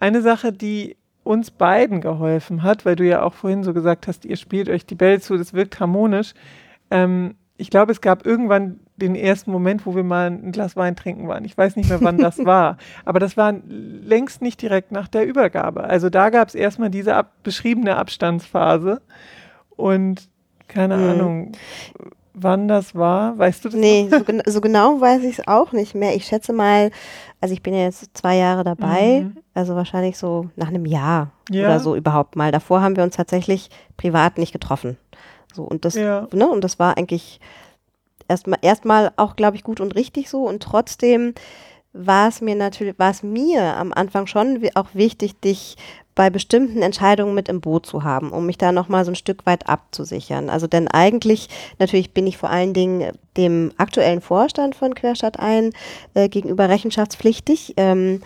[0.01, 4.27] eine Sache, die uns beiden geholfen hat, weil du ja auch vorhin so gesagt hast,
[4.27, 6.35] ihr spielt euch die Bälle zu, das wirkt harmonisch.
[6.91, 10.97] Ähm, ich glaube, es gab irgendwann den ersten Moment, wo wir mal ein Glas Wein
[10.97, 11.45] trinken waren.
[11.45, 12.79] Ich weiß nicht mehr, wann das war.
[13.05, 15.85] Aber das war längst nicht direkt nach der Übergabe.
[15.85, 19.03] Also da gab es erstmal diese ab beschriebene Abstandsphase.
[19.77, 20.29] Und
[20.69, 21.11] keine mhm.
[21.11, 21.53] Ahnung
[22.35, 23.39] wann das war?
[23.39, 23.79] Weißt du das?
[23.79, 26.15] Nee, so, gen so, genau weiß ich es auch nicht mehr.
[26.15, 26.91] Ich schätze mal,
[27.41, 29.39] also ich bin ja jetzt zwei Jahre dabei, mhm.
[29.55, 31.65] also wahrscheinlich so nach einem Jahr ja.
[31.65, 32.53] oder so überhaupt mal.
[32.53, 34.99] Davor haben wir uns tatsächlich privat nicht getroffen.
[35.55, 36.29] So und das, ja.
[36.33, 37.41] ne, und das war eigentlich
[38.29, 40.45] erstmal erstmal auch, glaube ich, gut und richtig so.
[40.45, 41.35] Und trotzdem
[41.93, 45.77] war es mir natürlich, war es mir am Anfang schon auch wichtig, dich
[46.15, 49.47] bei bestimmten Entscheidungen mit im Boot zu haben, um mich da nochmal so ein Stück
[49.47, 50.49] weit abzusichern.
[50.49, 55.73] Also denn eigentlich, natürlich bin ich vor allen Dingen dem aktuellen Vorstand von Querstadt ein
[56.15, 57.75] äh, gegenüber rechenschaftspflichtig.
[57.77, 58.23] Ähm,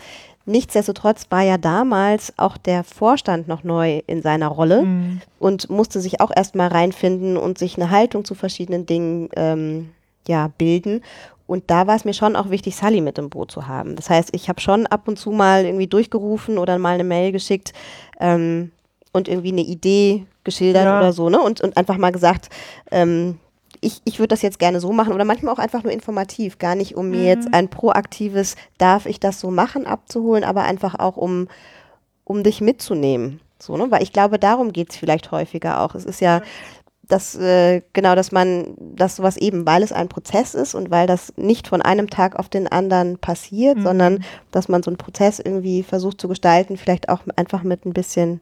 [0.48, 5.20] Nichtsdestotrotz war ja damals auch der Vorstand noch neu in seiner Rolle mhm.
[5.38, 9.90] und musste sich auch erstmal reinfinden und sich eine Haltung zu verschiedenen Dingen ähm,
[10.26, 11.02] ja, bilden.
[11.46, 13.94] Und da war es mir schon auch wichtig, Sally mit im Boot zu haben.
[13.94, 17.30] Das heißt, ich habe schon ab und zu mal irgendwie durchgerufen oder mal eine Mail
[17.30, 17.74] geschickt
[18.18, 18.70] ähm,
[19.12, 20.98] und irgendwie eine Idee geschildert ja.
[20.98, 21.42] oder so, ne?
[21.42, 22.48] Und, und einfach mal gesagt,
[22.90, 23.38] ähm,
[23.80, 26.74] ich, ich würde das jetzt gerne so machen oder manchmal auch einfach nur informativ, gar
[26.74, 27.54] nicht um mir jetzt mhm.
[27.54, 31.48] ein proaktives, darf ich das so machen, abzuholen, aber einfach auch um,
[32.24, 33.40] um dich mitzunehmen.
[33.58, 33.90] So, ne?
[33.90, 35.94] Weil ich glaube, darum geht es vielleicht häufiger auch.
[35.94, 36.42] Es ist ja,
[37.08, 41.06] dass äh, genau, dass man, dass sowas eben, weil es ein Prozess ist und weil
[41.06, 43.82] das nicht von einem Tag auf den anderen passiert, mhm.
[43.82, 47.94] sondern dass man so einen Prozess irgendwie versucht zu gestalten, vielleicht auch einfach mit ein
[47.94, 48.40] bisschen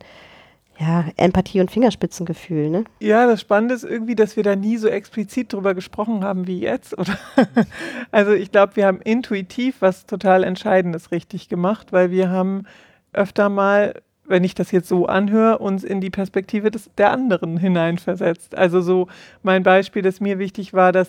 [0.78, 2.84] ja, Empathie und Fingerspitzengefühl, ne?
[3.00, 6.60] Ja, das Spannende ist irgendwie, dass wir da nie so explizit drüber gesprochen haben wie
[6.60, 6.96] jetzt.
[6.98, 7.16] Oder
[8.10, 12.64] also ich glaube, wir haben intuitiv was total Entscheidendes richtig gemacht, weil wir haben
[13.12, 13.94] öfter mal
[14.28, 18.56] wenn ich das jetzt so anhöre, uns in die Perspektive des, der anderen hineinversetzt.
[18.56, 19.06] Also so
[19.44, 21.08] mein Beispiel, das mir wichtig war, dass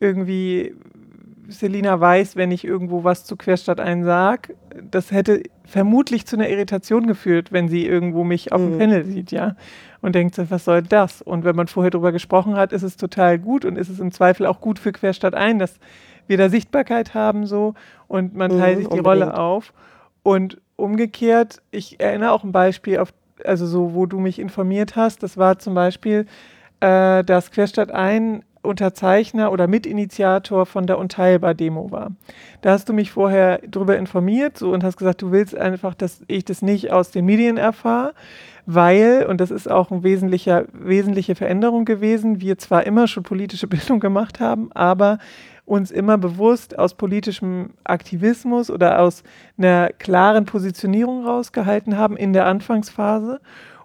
[0.00, 0.74] irgendwie
[1.50, 4.54] Selina weiß, wenn ich irgendwo was zu Querstadt ein sag,
[4.90, 8.78] das hätte vermutlich zu einer Irritation geführt, wenn sie irgendwo mich auf dem mhm.
[8.78, 9.56] Panel sieht, ja.
[10.00, 11.20] Und denkt, was soll das?
[11.20, 14.12] Und wenn man vorher drüber gesprochen hat, ist es total gut und ist es im
[14.12, 15.78] Zweifel auch gut für Querstadt ein, dass
[16.26, 17.74] wir da Sichtbarkeit haben so
[18.08, 19.06] und man teilt mhm, sich die unbedingt.
[19.06, 19.72] Rolle auf.
[20.22, 23.12] Und umgekehrt, ich erinnere auch ein Beispiel auf,
[23.44, 26.26] also so, wo du mich informiert hast, das war zum Beispiel,
[26.80, 32.12] äh, dass Querstadt ein Unterzeichner oder Mitinitiator von der Unteilbar-Demo war.
[32.60, 36.22] Da hast du mich vorher darüber informiert so, und hast gesagt, du willst einfach, dass
[36.26, 38.12] ich das nicht aus den Medien erfahre,
[38.66, 44.00] weil, und das ist auch eine wesentliche Veränderung gewesen, wir zwar immer schon politische Bildung
[44.00, 45.18] gemacht haben, aber
[45.64, 49.22] uns immer bewusst aus politischem Aktivismus oder aus
[49.56, 53.40] einer klaren Positionierung rausgehalten haben in der Anfangsphase.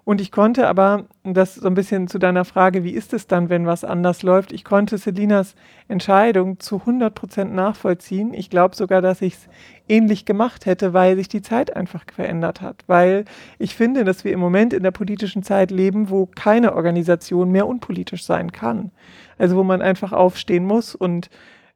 [0.06, 3.48] Und ich konnte aber, das so ein bisschen zu deiner Frage, wie ist es dann,
[3.48, 5.56] wenn was anders läuft, ich konnte Selinas
[5.88, 8.32] Entscheidung zu 100 Prozent nachvollziehen.
[8.32, 9.48] Ich glaube sogar, dass ich es
[9.88, 12.84] ähnlich gemacht hätte, weil sich die Zeit einfach verändert hat.
[12.86, 13.24] Weil
[13.58, 17.66] ich finde, dass wir im Moment in der politischen Zeit leben, wo keine Organisation mehr
[17.66, 18.92] unpolitisch sein kann.
[19.38, 21.30] Also wo man einfach aufstehen muss und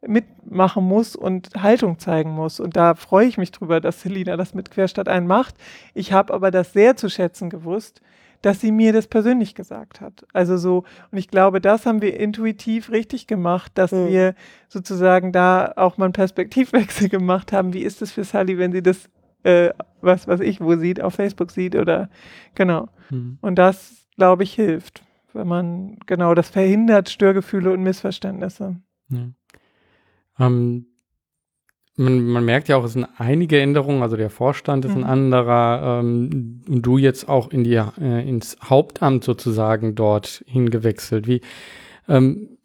[0.06, 2.60] mitmachen muss und Haltung zeigen muss.
[2.60, 5.56] Und da freue ich mich drüber, dass Selina das mit Querstadt ein macht.
[5.94, 8.00] Ich habe aber das sehr zu schätzen gewusst,
[8.42, 10.26] dass sie mir das persönlich gesagt hat.
[10.32, 14.08] Also so, und ich glaube, das haben wir intuitiv richtig gemacht, dass mhm.
[14.08, 14.34] wir
[14.68, 17.74] sozusagen da auch mal einen Perspektivwechsel gemacht haben.
[17.74, 19.10] Wie ist es für Sally, wenn sie das,
[19.42, 19.70] äh,
[20.00, 22.10] was, was ich wo sieht, auf Facebook sieht oder
[22.54, 22.88] genau.
[23.10, 23.38] Mhm.
[23.40, 25.02] Und das, glaube ich, hilft
[25.34, 28.76] wenn man, genau, das verhindert Störgefühle und Missverständnisse.
[29.08, 29.28] Ja.
[30.38, 30.86] Ähm,
[32.00, 35.04] man, man, merkt ja auch, es sind einige Änderungen, also der Vorstand ist mhm.
[35.04, 41.26] ein anderer ähm, und du jetzt auch in die, äh, ins Hauptamt sozusagen dort hingewechselt.
[41.26, 41.40] Wie
[42.08, 42.58] ähm,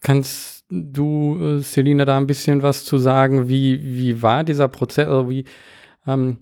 [0.00, 3.48] kannst du, äh, Selina, da ein bisschen was zu sagen?
[3.48, 5.08] Wie, wie war dieser Prozess?
[5.08, 5.44] Also wie,
[6.06, 6.38] ähm,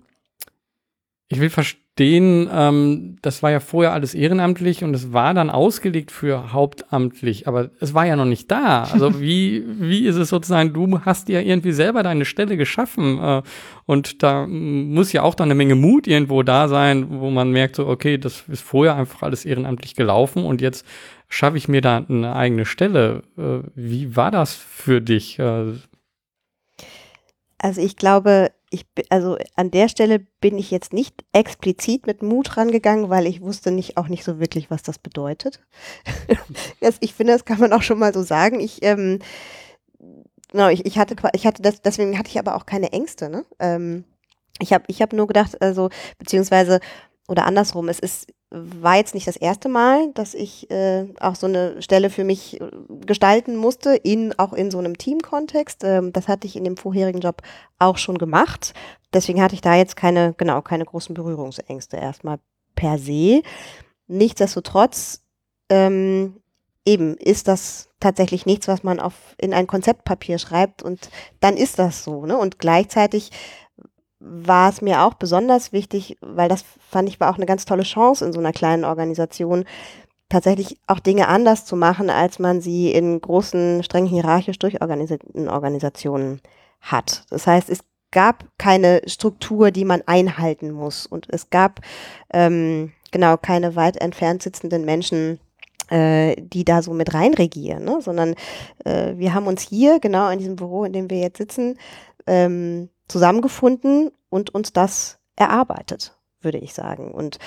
[1.27, 5.49] ich will verstehen, den, ähm, das war ja vorher alles ehrenamtlich und es war dann
[5.49, 8.83] ausgelegt für hauptamtlich, aber es war ja noch nicht da.
[8.83, 13.41] Also wie, wie ist es sozusagen, du hast ja irgendwie selber deine Stelle geschaffen äh,
[13.85, 17.75] und da muss ja auch dann eine Menge Mut irgendwo da sein, wo man merkt
[17.75, 20.85] so, okay, das ist vorher einfach alles ehrenamtlich gelaufen und jetzt
[21.29, 23.23] schaffe ich mir da eine eigene Stelle.
[23.37, 25.39] Äh, wie war das für dich?
[25.39, 25.73] Äh,
[27.57, 32.57] also ich glaube, ich, also an der Stelle bin ich jetzt nicht explizit mit Mut
[32.57, 35.61] rangegangen, weil ich wusste nicht auch nicht so wirklich, was das bedeutet.
[36.99, 38.59] ich finde, das kann man auch schon mal so sagen.
[38.59, 39.19] Ich, ähm,
[40.51, 43.29] genau, ich, ich hatte, ich hatte das, deswegen hatte ich aber auch keine Ängste.
[43.29, 43.45] Ne?
[43.59, 44.03] Ähm,
[44.59, 46.79] ich habe, ich habe nur gedacht, also beziehungsweise
[47.27, 51.47] oder andersrum, es ist war jetzt nicht das erste Mal, dass ich äh, auch so
[51.47, 52.69] eine Stelle für mich äh,
[53.05, 55.83] gestalten musste, in, auch in so einem Teamkontext.
[55.83, 57.41] Ähm, das hatte ich in dem vorherigen Job
[57.77, 58.73] auch schon gemacht.
[59.13, 62.39] Deswegen hatte ich da jetzt keine, genau, keine großen Berührungsängste erstmal
[62.75, 63.41] per se.
[64.07, 65.23] Nichtsdestotrotz,
[65.69, 66.41] ähm,
[66.85, 71.09] eben ist das tatsächlich nichts, was man auf, in ein Konzeptpapier schreibt und
[71.41, 72.25] dann ist das so.
[72.25, 72.37] Ne?
[72.37, 73.31] Und gleichzeitig
[74.19, 77.83] war es mir auch besonders wichtig, weil das fand ich war auch eine ganz tolle
[77.83, 79.65] Chance in so einer kleinen Organisation,
[80.29, 86.41] tatsächlich auch Dinge anders zu machen, als man sie in großen, streng hierarchisch durchorganisierten Organisationen
[86.81, 87.23] hat.
[87.29, 87.79] Das heißt, es
[88.11, 91.81] gab keine Struktur, die man einhalten muss und es gab
[92.33, 95.39] ähm, genau keine weit entfernt sitzenden Menschen,
[95.89, 98.01] äh, die da so mit reinregieren, ne?
[98.01, 98.35] sondern
[98.85, 101.77] äh, wir haben uns hier genau in diesem Büro, in dem wir jetzt sitzen,
[102.25, 107.11] ähm, zusammengefunden und uns das erarbeitet, würde ich sagen.
[107.11, 107.39] Und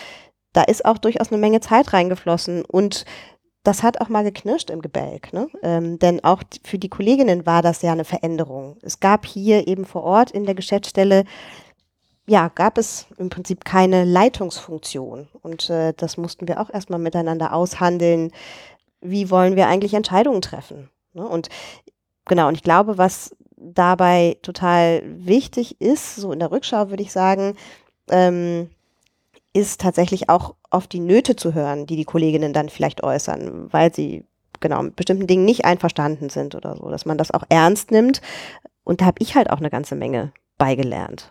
[0.52, 3.04] da ist auch durchaus eine Menge Zeit reingeflossen und
[3.62, 5.48] das hat auch mal geknirscht im Gebälk, ne?
[5.62, 8.78] Ähm, denn auch für die Kolleginnen war das ja eine Veränderung.
[8.80, 11.24] Es gab hier eben vor Ort in der Geschäftsstelle,
[12.26, 15.28] ja, gab es im Prinzip keine Leitungsfunktion.
[15.42, 18.32] Und äh, das mussten wir auch erstmal miteinander aushandeln.
[19.00, 20.90] Wie wollen wir eigentlich Entscheidungen treffen?
[21.12, 21.26] Ne?
[21.26, 21.48] Und
[22.26, 27.12] genau, und ich glaube, was dabei total wichtig ist, so in der Rückschau würde ich
[27.12, 27.54] sagen,
[28.10, 28.70] ähm,
[29.52, 33.92] ist tatsächlich auch auf die Nöte zu hören, die die Kolleginnen dann vielleicht äußern, weil
[33.94, 34.24] sie
[34.60, 38.20] genau mit bestimmten Dingen nicht einverstanden sind oder so, dass man das auch ernst nimmt.
[38.84, 41.30] Und da habe ich halt auch eine ganze Menge beigelernt.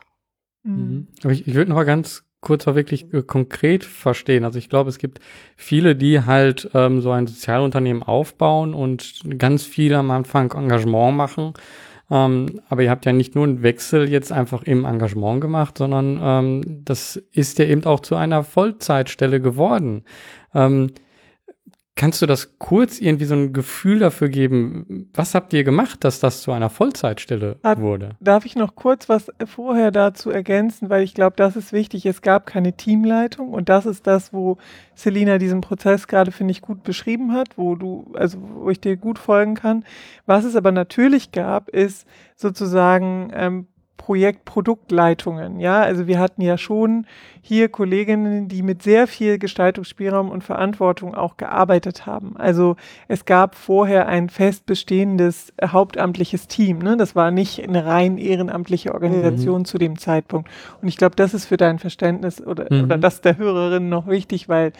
[0.63, 1.07] Mhm.
[1.23, 4.43] Aber ich, ich würde noch mal ganz kurz auch wirklich äh, konkret verstehen.
[4.43, 5.19] Also ich glaube, es gibt
[5.55, 11.53] viele, die halt ähm, so ein Sozialunternehmen aufbauen und ganz viel am Anfang Engagement machen
[12.11, 16.19] ähm, aber ihr habt ja nicht nur einen Wechsel jetzt einfach im Engagement gemacht, sondern
[16.21, 20.03] ähm, das ist ja eben auch zu einer Vollzeitstelle geworden.
[20.53, 20.91] Ähm,
[21.99, 25.09] Kannst du das kurz irgendwie so ein Gefühl dafür geben?
[25.13, 28.11] Was habt ihr gemacht, dass das zu einer Vollzeitstelle Hat, wurde?
[28.21, 32.05] Darf ich noch kurz was vorher dazu ergänzen, weil ich glaube, das ist wichtig.
[32.05, 34.55] Es gab keine Teamleitung und das ist das, wo
[34.95, 38.95] Selina diesen Prozess gerade, finde ich, gut beschrieben hat, wo du, also wo ich dir
[38.95, 39.83] gut folgen kann.
[40.25, 43.67] Was es aber natürlich gab, ist sozusagen ähm,
[44.09, 45.59] Projektproduktleitungen.
[45.59, 47.05] Ja, also wir hatten ja schon
[47.43, 52.35] hier Kolleginnen, die mit sehr viel Gestaltungsspielraum und Verantwortung auch gearbeitet haben.
[52.35, 52.75] Also
[53.07, 56.79] es gab vorher ein fest bestehendes hauptamtliches Team.
[56.79, 56.97] Ne?
[56.97, 59.65] Das war nicht eine rein ehrenamtliche Organisation mhm.
[59.65, 60.49] zu dem Zeitpunkt.
[60.81, 62.85] Und ich glaube, das ist für dein Verständnis oder, mhm.
[62.85, 64.73] oder das der Hörerin noch wichtig, weil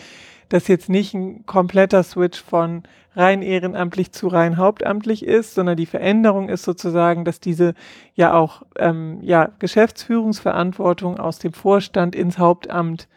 [0.49, 2.83] das jetzt nicht ein kompletter Switch von
[3.15, 7.73] rein ehrenamtlich zu rein hauptamtlich ist, sondern die Veränderung ist sozusagen, dass diese
[8.15, 13.07] ja auch ähm, ja, Geschäftsführungsverantwortung aus dem Vorstand ins Hauptamt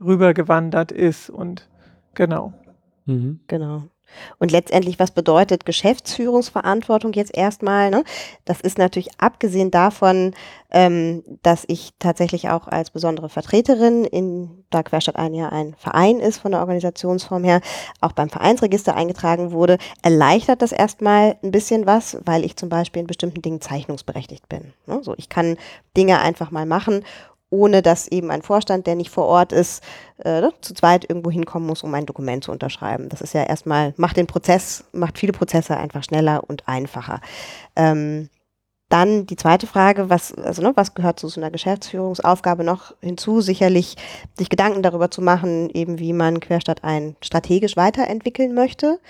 [0.00, 1.68] rübergewandert ist und
[2.14, 2.52] genau.
[3.06, 3.40] Mhm.
[3.46, 3.84] Genau.
[4.38, 7.90] Und letztendlich, was bedeutet Geschäftsführungsverantwortung jetzt erstmal?
[7.90, 8.04] Ne?
[8.44, 10.34] Das ist natürlich abgesehen davon,
[10.70, 16.18] ähm, dass ich tatsächlich auch als besondere Vertreterin in, da Querstadt ein Jahr ein Verein
[16.18, 17.60] ist von der Organisationsform her,
[18.00, 23.00] auch beim Vereinsregister eingetragen wurde, erleichtert das erstmal ein bisschen was, weil ich zum Beispiel
[23.00, 24.72] in bestimmten Dingen zeichnungsberechtigt bin.
[24.86, 25.00] Ne?
[25.02, 25.56] So, ich kann
[25.96, 27.04] Dinge einfach mal machen
[27.50, 29.82] ohne dass eben ein Vorstand, der nicht vor Ort ist,
[30.24, 33.08] äh, ne, zu zweit irgendwo hinkommen muss, um ein Dokument zu unterschreiben.
[33.08, 37.20] Das ist ja erstmal, macht den Prozess, macht viele Prozesse einfach schneller und einfacher.
[37.76, 38.28] Ähm,
[38.88, 43.40] dann die zweite Frage, was, also, ne, was gehört zu so einer Geschäftsführungsaufgabe noch hinzu?
[43.40, 43.96] Sicherlich
[44.38, 49.00] sich Gedanken darüber zu machen, eben wie man Querstadt ein strategisch weiterentwickeln möchte.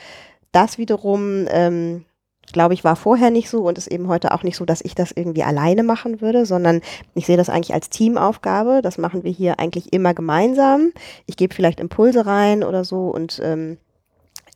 [0.52, 2.04] Das wiederum, ähm,
[2.52, 4.94] glaube ich, war vorher nicht so und ist eben heute auch nicht so, dass ich
[4.94, 6.80] das irgendwie alleine machen würde, sondern
[7.14, 8.80] ich sehe das eigentlich als Teamaufgabe.
[8.82, 10.92] Das machen wir hier eigentlich immer gemeinsam.
[11.26, 13.78] Ich gebe vielleicht Impulse rein oder so und ähm,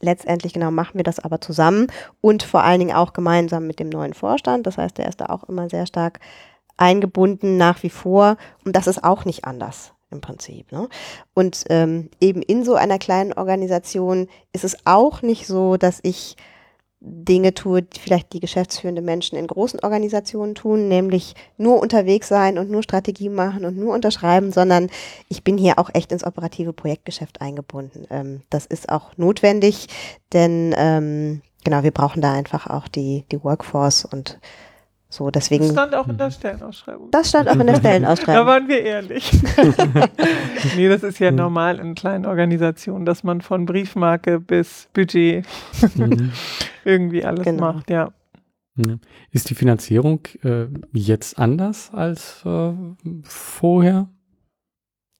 [0.00, 1.88] letztendlich genau machen wir das aber zusammen
[2.20, 4.66] und vor allen Dingen auch gemeinsam mit dem neuen Vorstand.
[4.66, 6.20] Das heißt, der ist da auch immer sehr stark
[6.76, 10.72] eingebunden nach wie vor und das ist auch nicht anders im Prinzip.
[10.72, 10.88] Ne?
[11.34, 16.36] Und ähm, eben in so einer kleinen Organisation ist es auch nicht so, dass ich
[17.00, 22.58] Dinge tue, die vielleicht die geschäftsführende Menschen in großen Organisationen tun, nämlich nur unterwegs sein
[22.58, 24.90] und nur Strategie machen und nur unterschreiben, sondern
[25.28, 28.06] ich bin hier auch echt ins operative Projektgeschäft eingebunden.
[28.10, 29.86] Ähm, das ist auch notwendig,
[30.32, 34.40] denn ähm, genau, wir brauchen da einfach auch die, die Workforce und
[35.10, 35.64] so, deswegen.
[35.64, 37.10] Das stand auch in der Stellenausschreibung.
[37.10, 38.34] Das stand auch in der Stellenausschreibung.
[38.34, 39.32] da waren wir ehrlich.
[40.76, 45.46] nee, das ist ja normal in kleinen Organisationen, dass man von Briefmarke bis Budget
[45.96, 46.32] mhm.
[46.84, 47.72] irgendwie alles genau.
[47.72, 48.12] macht, ja.
[49.32, 52.72] Ist die Finanzierung äh, jetzt anders als äh,
[53.24, 54.08] vorher?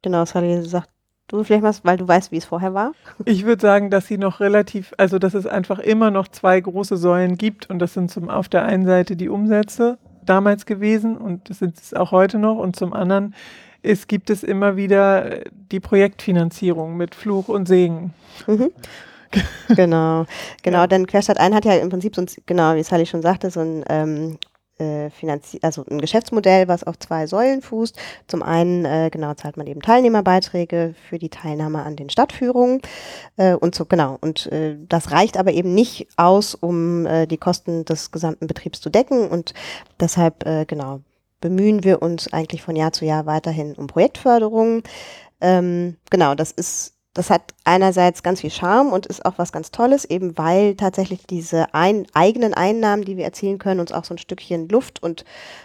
[0.02, 0.90] Genau, das hatte ich gesagt.
[1.28, 2.92] Du vielleicht mal, weil du weißt, wie es vorher war?
[3.26, 6.96] Ich würde sagen, dass sie noch relativ, also dass es einfach immer noch zwei große
[6.96, 11.50] Säulen gibt und das sind zum auf der einen Seite die Umsätze damals gewesen und
[11.50, 13.34] das sind es auch heute noch und zum anderen
[13.82, 18.14] ist, gibt es immer wieder die Projektfinanzierung mit Fluch und Segen.
[18.46, 18.70] Mhm.
[19.76, 20.24] genau,
[20.62, 20.86] genau, ja.
[20.86, 23.60] denn Querstadt 1 hat ja im Prinzip so ein, genau, wie Sally schon sagte, so
[23.60, 24.38] ein ähm,
[24.78, 25.10] äh,
[25.62, 27.96] also ein Geschäftsmodell, was auf zwei Säulen fußt.
[28.26, 32.80] Zum einen, äh, genau, zahlt man eben Teilnehmerbeiträge für die Teilnahme an den Stadtführungen
[33.36, 34.18] äh, und so, genau.
[34.20, 38.80] Und äh, das reicht aber eben nicht aus, um äh, die Kosten des gesamten Betriebs
[38.80, 39.54] zu decken und
[40.00, 41.00] deshalb, äh, genau,
[41.40, 44.82] bemühen wir uns eigentlich von Jahr zu Jahr weiterhin um Projektförderung.
[45.40, 49.70] Ähm, genau, das ist das hat einerseits ganz viel Charme und ist auch was ganz
[49.70, 54.14] Tolles, eben weil tatsächlich diese ein, eigenen Einnahmen, die wir erzielen können, uns auch so
[54.14, 55.24] ein Stückchen Luft und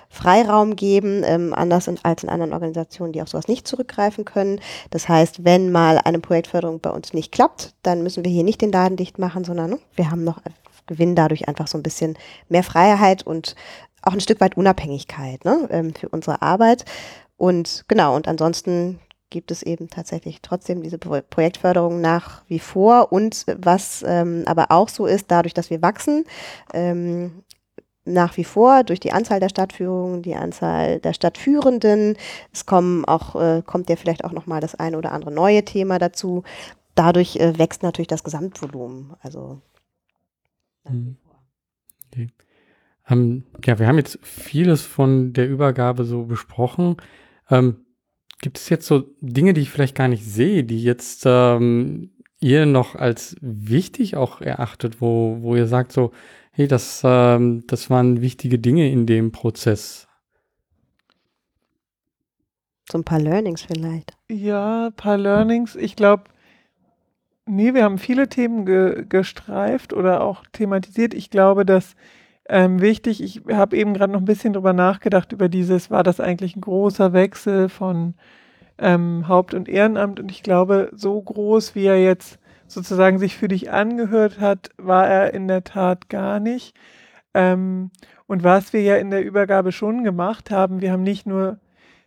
[0.10, 4.60] Freiraum geben, ähm, anders in, als in anderen Organisationen, die auf sowas nicht zurückgreifen können.
[4.90, 8.62] Das heißt, wenn mal eine Projektförderung bei uns nicht klappt, dann müssen wir hier nicht
[8.62, 10.42] den Laden dicht machen, sondern ne, wir haben noch
[10.88, 12.18] gewinnen dadurch einfach so ein bisschen
[12.50, 13.56] mehr Freiheit und
[14.02, 16.86] auch ein Stück weit Unabhängigkeit ne, ähm, für unsere Arbeit.
[17.38, 19.00] Und genau, und ansonsten
[19.34, 23.12] gibt es eben tatsächlich trotzdem diese Projektförderung nach wie vor.
[23.12, 26.24] Und was ähm, aber auch so ist, dadurch, dass wir wachsen,
[26.74, 27.44] ähm,
[28.06, 32.16] nach wie vor durch die Anzahl der Stadtführungen, die Anzahl der Stadtführenden.
[32.54, 36.00] Es kommen auch, äh, kommt ja vielleicht auch nochmal das eine oder andere neue Thema
[36.00, 36.44] dazu.
[36.96, 39.16] Dadurch äh, wächst natürlich das Gesamtvolumen.
[39.22, 39.62] Also
[40.88, 41.18] mhm.
[42.12, 42.30] okay.
[43.10, 46.98] ähm, ja, wir haben jetzt vieles von der Übergabe so besprochen.
[47.50, 47.84] Ähm,
[48.44, 52.66] Gibt es jetzt so Dinge, die ich vielleicht gar nicht sehe, die jetzt ähm, ihr
[52.66, 56.12] noch als wichtig auch erachtet, wo, wo ihr sagt so,
[56.52, 60.10] hey, das, ähm, das waren wichtige Dinge in dem Prozess?
[62.92, 64.12] So ein paar Learnings vielleicht.
[64.30, 65.78] Ja, ein paar Learnings.
[65.78, 66.26] Ich glaube,
[67.46, 71.14] nee, wir haben viele Themen ge gestreift oder auch thematisiert.
[71.14, 71.96] Ich glaube, dass
[72.50, 76.20] ähm, wichtig, ich habe eben gerade noch ein bisschen drüber nachgedacht, über dieses, war das
[76.20, 78.16] eigentlich ein großer Wechsel von
[78.78, 83.48] ähm, Haupt- und Ehrenamt und ich glaube, so groß, wie er jetzt sozusagen sich für
[83.48, 86.76] dich angehört hat, war er in der Tat gar nicht.
[87.34, 87.92] Ähm,
[88.28, 91.60] und was wir ja in der Übergabe schon gemacht haben, wir haben nicht nur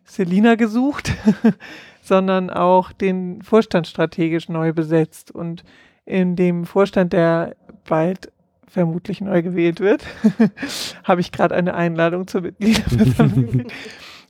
[0.05, 1.13] Selina gesucht,
[2.03, 5.31] sondern auch den Vorstand strategisch neu besetzt.
[5.31, 5.65] Und
[6.05, 7.57] in dem Vorstand, der
[7.89, 8.33] bald
[8.69, 10.05] vermutlich neu gewählt wird,
[11.05, 13.67] habe ich gerade eine Einladung zur Mitgliederversammlung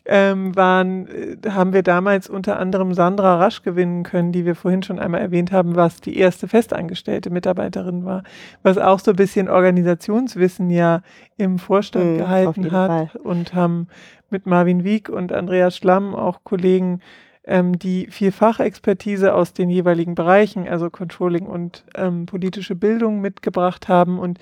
[0.06, 4.82] ähm, waren, äh, haben wir damals unter anderem Sandra Rasch gewinnen können, die wir vorhin
[4.82, 8.22] schon einmal erwähnt haben, was die erste festangestellte Mitarbeiterin war,
[8.62, 11.02] was auch so ein bisschen Organisationswissen ja
[11.36, 13.20] im Vorstand mhm, gehalten hat Fall.
[13.22, 13.88] und haben
[14.30, 17.00] mit Marvin Wieck und Andreas Schlamm auch Kollegen,
[17.46, 23.88] ähm, die viel Fachexpertise aus den jeweiligen Bereichen, also Controlling und ähm, politische Bildung mitgebracht
[23.88, 24.38] haben und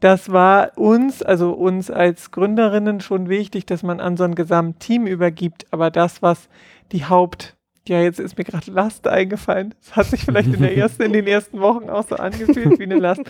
[0.00, 5.06] das war uns, also uns als Gründerinnen schon wichtig, dass man an so ein Gesamtteam
[5.06, 5.66] übergibt.
[5.70, 6.48] Aber das, was
[6.92, 7.55] die Haupt,
[7.88, 9.74] ja, jetzt ist mir gerade Last eingefallen.
[9.80, 12.84] Das hat sich vielleicht in, der ersten, in den ersten Wochen auch so angefühlt wie
[12.84, 13.22] eine Last,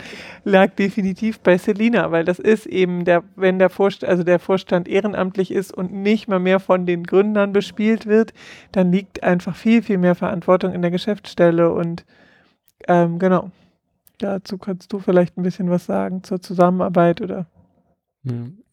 [0.43, 4.87] lag definitiv bei Selina, weil das ist eben der, wenn der Vorstand, also der Vorstand
[4.87, 8.33] ehrenamtlich ist und nicht mal mehr von den Gründern bespielt wird,
[8.71, 12.05] dann liegt einfach viel, viel mehr Verantwortung in der Geschäftsstelle und
[12.87, 13.51] ähm, genau.
[14.19, 17.45] Dazu kannst du vielleicht ein bisschen was sagen zur Zusammenarbeit oder?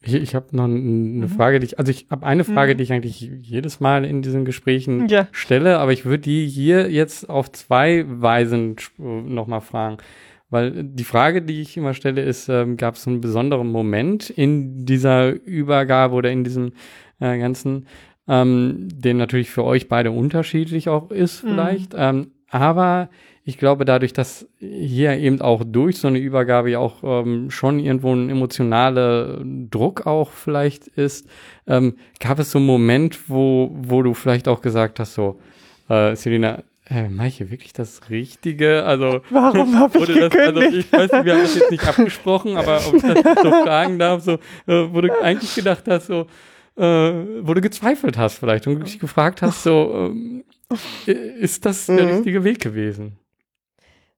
[0.04, 1.28] Ich, ich habe noch eine mhm.
[1.28, 2.78] Frage, die ich, also ich habe eine Frage, mhm.
[2.78, 5.28] die ich eigentlich jedes Mal in diesen Gesprächen ja.
[5.32, 9.98] stelle, aber ich würde die hier jetzt auf zwei Weisen nochmal fragen.
[10.50, 14.84] Weil die Frage, die ich immer stelle, ist, ähm, gab es einen besonderen Moment in
[14.84, 16.72] dieser Übergabe oder in diesem
[17.18, 17.86] äh, ganzen,
[18.28, 21.48] ähm, den natürlich für euch beide unterschiedlich auch ist mhm.
[21.48, 21.98] vielleicht, mhm.
[21.98, 23.08] ähm, aber
[23.46, 27.78] ich glaube, dadurch, dass hier eben auch durch so eine Übergabe ja auch ähm, schon
[27.78, 31.28] irgendwo ein emotionaler Druck auch vielleicht ist,
[31.66, 35.38] ähm, gab es so einen Moment, wo, wo du vielleicht auch gesagt hast, so,
[35.90, 38.84] äh, Selina, äh, mache ich hier wirklich das Richtige?
[38.84, 42.56] Also, warum habe ich das, also ich weiß nicht, wir haben das jetzt nicht abgesprochen,
[42.56, 44.32] aber ob ich das so fragen darf, so,
[44.66, 46.26] äh, wo du eigentlich gedacht hast, so,
[46.76, 46.82] äh,
[47.42, 50.44] wo du gezweifelt hast vielleicht und dich gefragt hast, so, ähm,
[51.06, 52.14] ist das der mhm.
[52.14, 53.18] richtige Weg gewesen?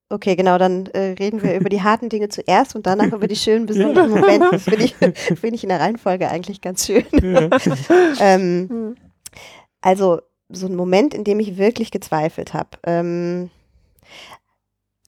[0.09, 3.35] Okay, genau, dann äh, reden wir über die harten Dinge zuerst und danach über die
[3.35, 4.49] schönen, besonderen Momente.
[4.53, 4.95] Das finde ich,
[5.41, 7.05] find ich in der Reihenfolge eigentlich ganz schön.
[7.13, 7.49] Ja.
[8.21, 8.97] ähm, hm.
[9.81, 12.71] also, so ein Moment, in dem ich wirklich gezweifelt habe.
[12.85, 13.51] Ähm,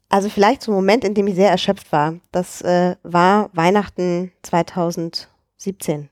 [0.09, 2.16] also vielleicht so ein Moment, in dem ich sehr erschöpft war.
[2.32, 6.09] Das äh, war Weihnachten 2017.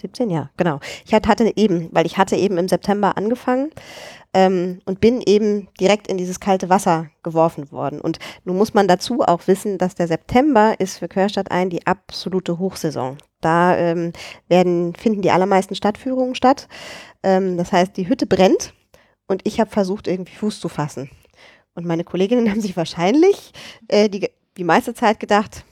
[0.00, 0.80] 17, ja, genau.
[1.04, 3.70] Ich hatte eben, weil ich hatte eben im September angefangen
[4.32, 8.00] ähm, und bin eben direkt in dieses kalte Wasser geworfen worden.
[8.00, 11.86] Und nun muss man dazu auch wissen, dass der September ist für Querstadt ein die
[11.86, 13.18] absolute Hochsaison.
[13.40, 14.12] Da ähm,
[14.48, 16.68] werden, finden die allermeisten Stadtführungen statt.
[17.22, 18.74] Ähm, das heißt, die Hütte brennt
[19.26, 21.10] und ich habe versucht, irgendwie Fuß zu fassen.
[21.74, 23.52] Und meine Kolleginnen haben sich wahrscheinlich
[23.88, 25.64] äh, die, die meiste Zeit gedacht,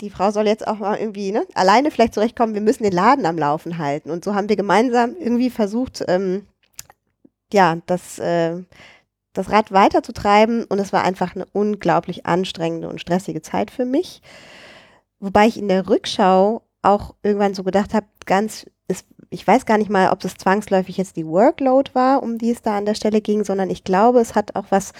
[0.00, 3.26] die Frau soll jetzt auch mal irgendwie ne, alleine vielleicht zurechtkommen, wir müssen den Laden
[3.26, 4.10] am Laufen halten.
[4.10, 6.46] Und so haben wir gemeinsam irgendwie versucht, ähm,
[7.54, 8.62] ja, das, äh,
[9.32, 10.64] das Rad weiterzutreiben.
[10.64, 14.22] Und es war einfach eine unglaublich anstrengende und stressige Zeit für mich.
[15.18, 19.78] Wobei ich in der Rückschau auch irgendwann so gedacht habe, ganz, ist, ich weiß gar
[19.78, 22.94] nicht mal, ob es zwangsläufig jetzt die Workload war, um die es da an der
[22.94, 24.92] Stelle ging, sondern ich glaube, es hat auch was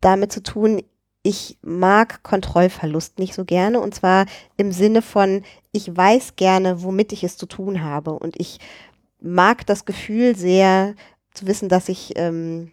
[0.00, 0.82] damit zu tun,
[1.22, 5.42] ich mag Kontrollverlust nicht so gerne und zwar im Sinne von,
[5.72, 8.60] ich weiß gerne, womit ich es zu tun habe und ich
[9.20, 10.94] mag das Gefühl sehr
[11.34, 12.72] zu wissen, dass ich ähm,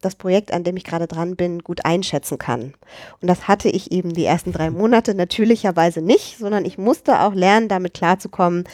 [0.00, 2.74] das Projekt, an dem ich gerade dran bin, gut einschätzen kann.
[3.20, 7.34] Und das hatte ich eben die ersten drei Monate natürlicherweise nicht, sondern ich musste auch
[7.34, 8.64] lernen, damit klarzukommen,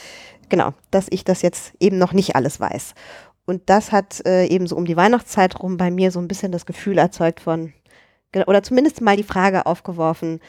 [0.49, 2.95] genau, dass ich das jetzt eben noch nicht alles weiß.
[3.47, 6.53] Und das hat äh, eben so um die Weihnachtszeit rum bei mir so ein bisschen
[6.53, 7.73] das Gefühl erzeugt von,
[8.47, 10.41] oder zumindest mal die Frage aufgeworfen,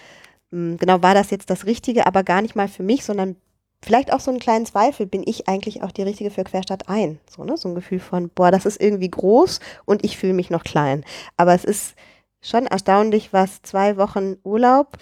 [0.52, 3.36] hm, genau, war das jetzt das Richtige, aber gar nicht mal für mich, sondern
[3.82, 7.20] vielleicht auch so einen kleinen Zweifel, bin ich eigentlich auch die Richtige für Querstadt ein?
[7.30, 7.58] So, ne?
[7.58, 11.04] so ein Gefühl von, boah, das ist irgendwie groß und ich fühle mich noch klein.
[11.38, 11.96] Aber es ist
[12.42, 14.98] schon erstaunlich, was zwei Wochen Urlaub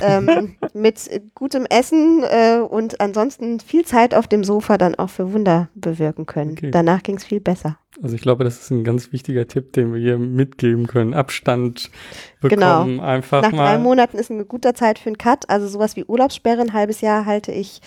[0.00, 5.32] ähm, mit gutem Essen äh, und ansonsten viel Zeit auf dem Sofa dann auch für
[5.32, 6.52] Wunder bewirken können.
[6.52, 6.70] Okay.
[6.70, 7.78] Danach ging es viel besser.
[8.02, 11.12] Also ich glaube, das ist ein ganz wichtiger Tipp, den wir hier mitgeben können.
[11.12, 11.90] Abstand
[12.40, 12.96] bekommen.
[12.96, 13.02] Genau.
[13.02, 13.64] Einfach Nach mal.
[13.64, 15.48] drei Monaten ist eine gute Zeit für einen Cut.
[15.50, 17.80] Also sowas wie Urlaubssperre ein halbes Jahr halte ich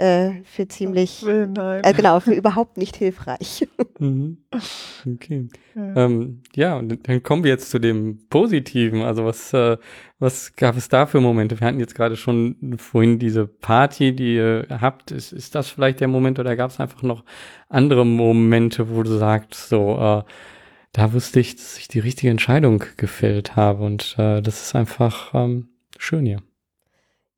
[0.00, 1.46] äh, für ziemlich, äh,
[1.94, 3.68] genau, für überhaupt nicht hilfreich.
[4.02, 4.38] Mhm.
[5.06, 5.48] Okay.
[5.74, 6.06] Ja.
[6.06, 9.02] Ähm, ja, und dann kommen wir jetzt zu dem Positiven.
[9.02, 9.76] Also was, äh,
[10.18, 11.60] was gab es da für Momente?
[11.60, 15.10] Wir hatten jetzt gerade schon vorhin diese Party, die ihr habt.
[15.10, 17.24] Ist, ist das vielleicht der Moment oder gab es einfach noch
[17.68, 20.22] andere Momente, wo du sagst, so, äh,
[20.92, 25.34] da wusste ich, dass ich die richtige Entscheidung gefällt habe und äh, das ist einfach
[25.34, 26.40] ähm, schön hier.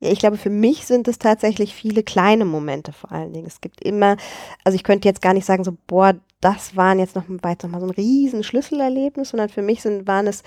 [0.03, 3.47] Ja, ich glaube, für mich sind es tatsächlich viele kleine Momente vor allen Dingen.
[3.47, 4.17] Es gibt immer,
[4.65, 7.63] also ich könnte jetzt gar nicht sagen, so, boah, das waren jetzt noch, war jetzt
[7.63, 10.43] noch mal so ein riesen Schlüsselerlebnis, sondern für mich sind, waren es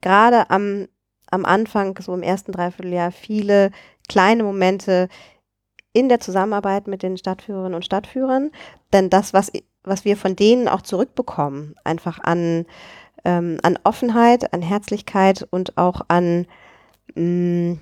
[0.00, 0.86] gerade am,
[1.28, 3.72] am Anfang, so im ersten Dreivierteljahr, viele
[4.08, 5.08] kleine Momente
[5.92, 8.52] in der Zusammenarbeit mit den Stadtführerinnen und Stadtführern.
[8.92, 9.50] Denn das, was,
[9.82, 12.64] was wir von denen auch zurückbekommen, einfach an,
[13.24, 16.46] ähm, an Offenheit, an Herzlichkeit und auch an,
[17.16, 17.78] mh, mm,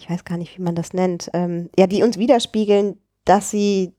[0.00, 3.92] ich weiß gar nicht, wie man das nennt, ähm, ja, die uns widerspiegeln, dass sie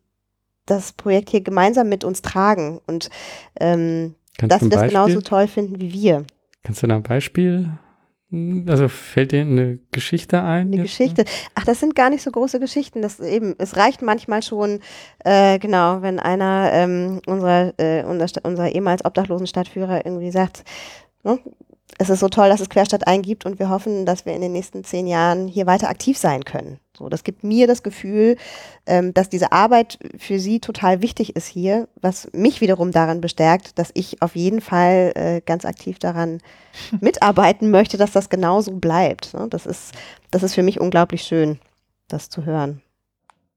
[0.66, 3.10] das Projekt hier gemeinsam mit uns tragen und
[3.60, 6.26] ähm, dass sie das genauso toll finden wie wir.
[6.64, 7.72] Kannst du da ein Beispiel
[8.68, 10.68] also fällt dir eine Geschichte ein?
[10.68, 10.84] Eine?
[10.84, 11.26] Geschichte.
[11.54, 13.02] Ach, das sind gar nicht so große Geschichten.
[13.02, 14.80] Das eben, es reicht manchmal schon,
[15.26, 20.64] äh, genau, wenn einer ähm, unserer, äh, unser, unser ehemals obdachlosen Stadtführer irgendwie sagt,
[21.24, 21.40] ne,
[21.98, 24.52] es ist so toll, dass es Querstadt eingibt und wir hoffen, dass wir in den
[24.52, 26.80] nächsten zehn Jahren hier weiter aktiv sein können.
[26.98, 28.38] So, das gibt mir das Gefühl,
[28.86, 33.80] ähm, dass diese Arbeit für sie total wichtig ist hier, was mich wiederum daran bestärkt,
[33.80, 36.40] dass ich auf jeden Fall äh, ganz aktiv daran
[37.02, 39.34] mitarbeiten möchte, dass das genauso bleibt.
[39.34, 39.48] Ne?
[39.50, 39.94] Das ist,
[40.32, 41.60] das ist für mich unglaublich schön,
[42.08, 42.82] das zu hören.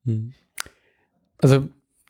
[0.04, 0.32] Hm.
[1.38, 1.68] Also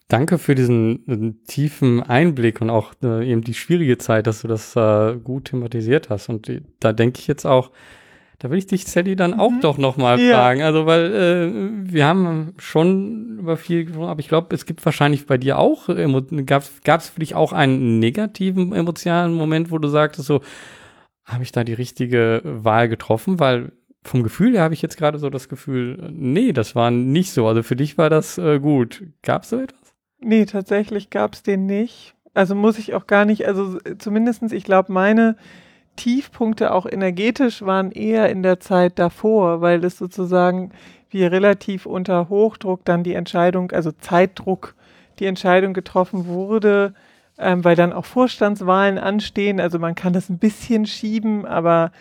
[0.08, 4.48] danke für diesen äh, tiefen Einblick und auch äh, eben die schwierige Zeit, dass du
[4.48, 6.28] das äh, gut thematisiert hast.
[6.28, 7.70] Und die, da denke ich jetzt auch,
[8.38, 9.60] da will ich dich, Sally, dann auch mhm.
[9.60, 10.34] doch nochmal ja.
[10.34, 10.62] fragen.
[10.62, 15.26] Also, weil äh, wir haben schon über viel gesprochen, aber ich glaube, es gibt wahrscheinlich
[15.26, 15.88] bei dir auch,
[16.44, 16.62] gab
[17.00, 20.40] es für dich auch einen negativen emotionalen Moment, wo du sagtest, so,
[21.24, 23.40] habe ich da die richtige Wahl getroffen?
[23.40, 27.32] Weil vom Gefühl her habe ich jetzt gerade so das Gefühl, nee, das war nicht
[27.32, 27.46] so.
[27.46, 29.04] Also für dich war das äh, gut.
[29.22, 29.83] Gab es so etwas?
[30.24, 32.14] Nee, tatsächlich gab es den nicht.
[32.32, 35.36] Also muss ich auch gar nicht, also zumindestens, ich glaube, meine
[35.96, 40.72] Tiefpunkte auch energetisch waren eher in der Zeit davor, weil es sozusagen
[41.10, 44.74] wie relativ unter Hochdruck dann die Entscheidung, also Zeitdruck,
[45.20, 46.94] die Entscheidung getroffen wurde,
[47.38, 49.60] ähm, weil dann auch Vorstandswahlen anstehen.
[49.60, 51.92] Also man kann das ein bisschen schieben, aber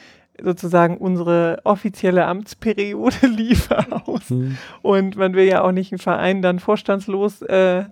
[0.42, 4.30] sozusagen unsere offizielle Amtsperiode lief aus.
[4.30, 4.58] Mhm.
[4.82, 7.84] Und man will ja auch nicht einen Verein dann vorstandslos äh,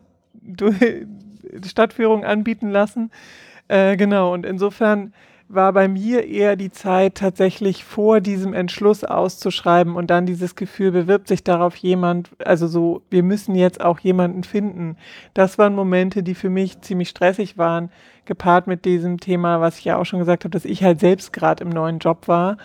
[1.66, 3.12] Stadtführung anbieten lassen.
[3.68, 5.14] Äh, genau, und insofern
[5.54, 10.92] war bei mir eher die Zeit tatsächlich vor diesem Entschluss auszuschreiben und dann dieses Gefühl,
[10.92, 14.96] bewirbt sich darauf jemand, also so, wir müssen jetzt auch jemanden finden.
[15.34, 17.92] Das waren Momente, die für mich ziemlich stressig waren,
[18.26, 21.34] gepaart mit diesem Thema, was ich ja auch schon gesagt habe, dass ich halt selbst
[21.34, 22.58] gerade im neuen Job war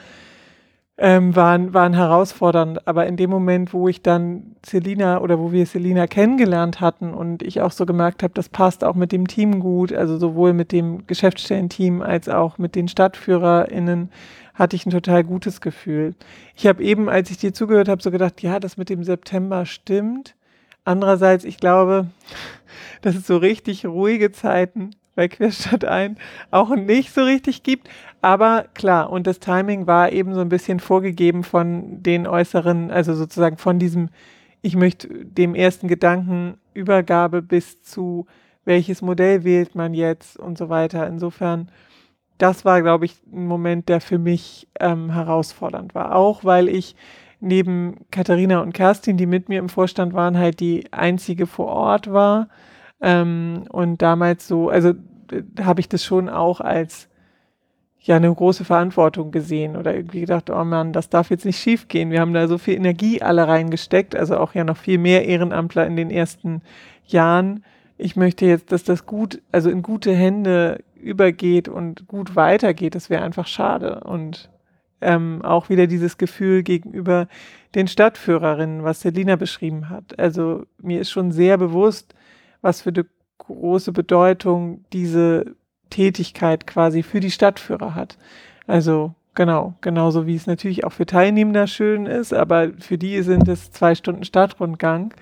[0.98, 2.86] ähm, waren, waren herausfordernd.
[2.86, 7.42] Aber in dem Moment, wo ich dann Selina oder wo wir Selina kennengelernt hatten und
[7.42, 10.72] ich auch so gemerkt habe, das passt auch mit dem Team gut, also sowohl mit
[10.72, 14.10] dem Geschäftsstellenteam als auch mit den StadtführerInnen,
[14.54, 16.14] hatte ich ein total gutes Gefühl.
[16.54, 19.66] Ich habe eben, als ich dir zugehört habe, so gedacht, ja, das mit dem September
[19.66, 20.34] stimmt.
[20.84, 22.06] Andererseits, ich glaube,
[23.02, 26.16] dass es so richtig ruhige Zeiten bei Querstadt ein
[26.50, 27.88] auch nicht so richtig gibt.
[28.26, 33.14] Aber klar, und das Timing war eben so ein bisschen vorgegeben von den äußeren, also
[33.14, 34.08] sozusagen von diesem,
[34.62, 38.26] ich möchte dem ersten Gedanken Übergabe bis zu,
[38.64, 41.06] welches Modell wählt man jetzt und so weiter.
[41.06, 41.70] Insofern,
[42.36, 46.16] das war, glaube ich, ein Moment, der für mich ähm, herausfordernd war.
[46.16, 46.96] Auch weil ich
[47.38, 52.12] neben Katharina und Kerstin, die mit mir im Vorstand waren, halt die einzige vor Ort
[52.12, 52.48] war
[53.00, 54.94] ähm, und damals so, also
[55.62, 57.08] habe ich das schon auch als
[58.06, 61.88] ja eine große Verantwortung gesehen oder irgendwie gedacht, oh Mann, das darf jetzt nicht schief
[61.88, 62.10] gehen.
[62.10, 65.86] Wir haben da so viel Energie alle reingesteckt, also auch ja noch viel mehr Ehrenamtler
[65.86, 66.62] in den ersten
[67.04, 67.64] Jahren.
[67.98, 72.94] Ich möchte jetzt, dass das gut, also in gute Hände übergeht und gut weitergeht.
[72.94, 74.00] Das wäre einfach schade.
[74.04, 74.50] Und
[75.00, 77.26] ähm, auch wieder dieses Gefühl gegenüber
[77.74, 80.18] den Stadtführerinnen, was Selina beschrieben hat.
[80.18, 82.14] Also mir ist schon sehr bewusst,
[82.60, 83.06] was für eine
[83.38, 85.56] große Bedeutung diese
[85.90, 88.18] Tätigkeit quasi für die Stadtführer hat.
[88.66, 93.48] Also genau, genauso wie es natürlich auch für Teilnehmer schön ist, aber für die sind
[93.48, 95.14] es zwei Stunden Stadtrundgang.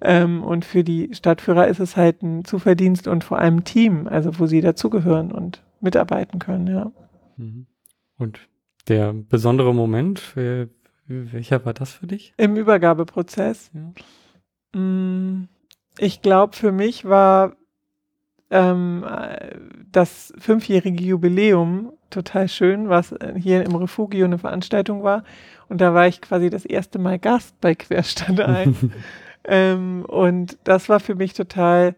[0.00, 4.38] Ähm, und für die Stadtführer ist es halt ein Zuverdienst und vor allem Team, also
[4.38, 6.92] wo sie dazugehören und mitarbeiten können, ja.
[7.36, 7.66] Mhm.
[8.18, 8.40] Und
[8.88, 10.36] der besondere Moment,
[11.06, 12.34] welcher war das für dich?
[12.36, 13.70] Im Übergabeprozess.
[13.72, 14.80] Ja.
[14.80, 15.48] Mm,
[15.98, 17.56] ich glaube, für mich war
[18.50, 19.04] ähm,
[19.90, 25.24] das fünfjährige Jubiläum total schön, was hier im Refugio eine Veranstaltung war.
[25.68, 28.92] Und da war ich quasi das erste Mal Gast bei Querstand ein.
[29.44, 31.96] ähm, und das war für mich total,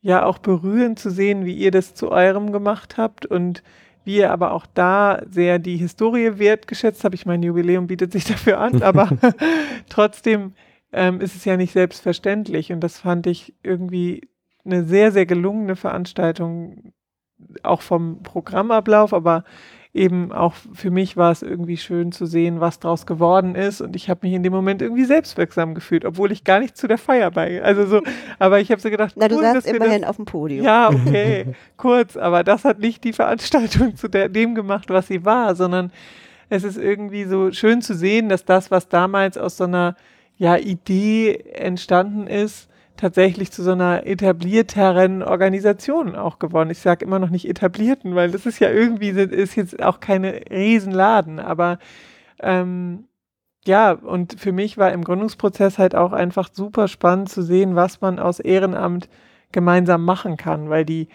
[0.00, 3.62] ja, auch berührend zu sehen, wie ihr das zu eurem gemacht habt und
[4.04, 7.14] wie ihr aber auch da sehr die Historie wertgeschätzt habt.
[7.14, 9.10] Ich meine, Jubiläum bietet sich dafür an, aber
[9.88, 10.54] trotzdem
[10.92, 12.72] ähm, ist es ja nicht selbstverständlich.
[12.72, 14.22] Und das fand ich irgendwie
[14.64, 16.92] eine sehr, sehr gelungene Veranstaltung,
[17.62, 19.44] auch vom Programmablauf, aber
[19.94, 23.82] eben auch für mich war es irgendwie schön zu sehen, was draus geworden ist.
[23.82, 26.88] Und ich habe mich in dem Moment irgendwie selbstwirksam gefühlt, obwohl ich gar nicht zu
[26.88, 27.62] der Feier bei.
[27.62, 28.02] Also so,
[28.38, 30.64] aber ich habe so gedacht, na, du cool, saßt immerhin das, auf dem Podium.
[30.64, 35.26] Ja, okay, kurz, aber das hat nicht die Veranstaltung zu der, dem gemacht, was sie
[35.26, 35.92] war, sondern
[36.48, 39.96] es ist irgendwie so schön zu sehen, dass das, was damals aus so einer
[40.38, 42.68] ja, Idee entstanden ist,
[43.02, 46.70] tatsächlich zu so einer etablierteren Organisation auch geworden.
[46.70, 50.42] Ich sage immer noch nicht etablierten, weil das ist ja irgendwie, ist jetzt auch keine
[50.48, 51.80] Riesenladen, aber
[52.38, 53.08] ähm,
[53.66, 58.00] ja, und für mich war im Gründungsprozess halt auch einfach super spannend zu sehen, was
[58.00, 59.08] man aus Ehrenamt
[59.50, 61.08] gemeinsam machen kann, weil die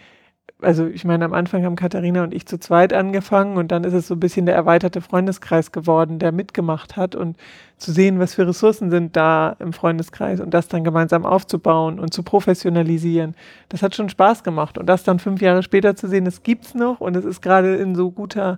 [0.61, 3.93] also ich meine, am Anfang haben Katharina und ich zu zweit angefangen und dann ist
[3.93, 7.37] es so ein bisschen der erweiterte Freundeskreis geworden, der mitgemacht hat und
[7.77, 12.11] zu sehen, was für Ressourcen sind da im Freundeskreis und das dann gemeinsam aufzubauen und
[12.11, 13.35] zu professionalisieren.
[13.69, 16.73] Das hat schon Spaß gemacht und das dann fünf Jahre später zu sehen, es gibt's
[16.73, 18.57] noch und es ist gerade in so guter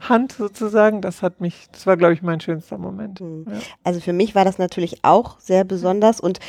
[0.00, 1.00] Hand sozusagen.
[1.00, 3.22] Das hat mich, das war, glaube ich, mein schönster Moment.
[3.22, 3.46] Mhm.
[3.50, 3.58] Ja.
[3.84, 6.40] Also für mich war das natürlich auch sehr besonders und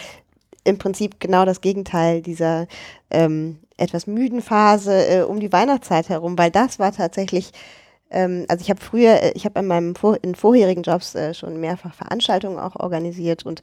[0.65, 2.67] im Prinzip genau das Gegenteil dieser
[3.09, 7.51] ähm, etwas müden Phase äh, um die Weihnachtszeit herum, weil das war tatsächlich
[8.13, 11.59] ähm, also ich habe früher, äh, ich habe in meinem in vorherigen Jobs äh, schon
[11.59, 13.61] mehrfach Veranstaltungen auch organisiert und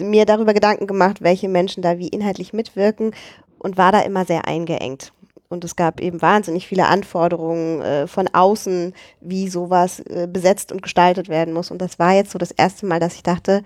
[0.00, 3.12] mir darüber Gedanken gemacht, welche Menschen da wie inhaltlich mitwirken
[3.58, 5.12] und war da immer sehr eingeengt.
[5.48, 11.28] Und es gab eben wahnsinnig viele Anforderungen äh, von außen, wie sowas besetzt und gestaltet
[11.28, 11.70] werden muss.
[11.70, 13.62] Und das war jetzt so das erste Mal, dass ich dachte,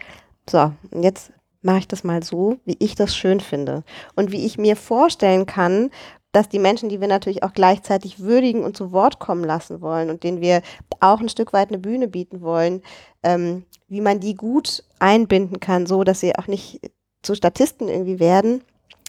[0.50, 1.32] so, jetzt
[1.62, 3.82] mache ich das mal so, wie ich das schön finde.
[4.14, 5.90] Und wie ich mir vorstellen kann,
[6.32, 10.10] dass die Menschen, die wir natürlich auch gleichzeitig würdigen und zu Wort kommen lassen wollen
[10.10, 10.62] und denen wir
[11.00, 12.82] auch ein Stück weit eine Bühne bieten wollen,
[13.22, 16.80] ähm, wie man die gut einbinden kann, so dass sie auch nicht
[17.22, 18.62] zu Statisten irgendwie werden,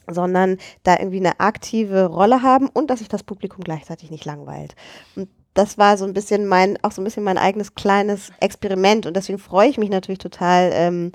[0.07, 4.75] sondern da irgendwie eine aktive Rolle haben und dass sich das Publikum gleichzeitig nicht langweilt.
[5.15, 9.05] Und das war so ein bisschen mein, auch so ein bisschen mein eigenes kleines Experiment
[9.05, 11.11] und deswegen freue ich mich natürlich total, ähm,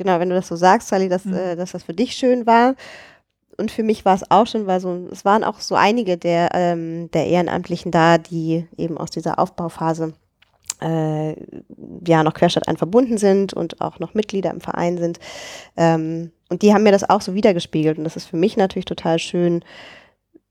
[0.00, 1.34] genau, wenn du das so sagst, Sally, dass, mhm.
[1.34, 2.74] äh, dass das für dich schön war
[3.60, 6.48] und für mich war es auch schon, weil so, es waren auch so einige der,
[6.54, 10.14] ähm, der Ehrenamtlichen da, die eben aus dieser Aufbauphase
[10.80, 11.32] äh,
[12.06, 15.20] ja noch Querstadt verbunden sind und auch noch Mitglieder im Verein sind.
[15.76, 17.98] Ähm, und die haben mir das auch so wiedergespiegelt.
[17.98, 19.62] Und das ist für mich natürlich total schön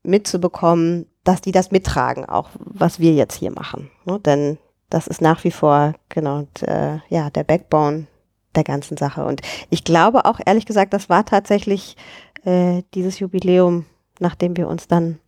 [0.04, 3.90] mitzubekommen, dass die das mittragen, auch was wir jetzt hier machen.
[4.04, 4.20] Ne?
[4.20, 8.06] Denn das ist nach wie vor genau äh, ja der Backbone
[8.54, 9.24] der ganzen Sache.
[9.24, 9.40] Und
[9.70, 11.96] ich glaube auch ehrlich gesagt, das war tatsächlich
[12.44, 13.86] äh, dieses Jubiläum,
[14.18, 15.18] nachdem wir uns dann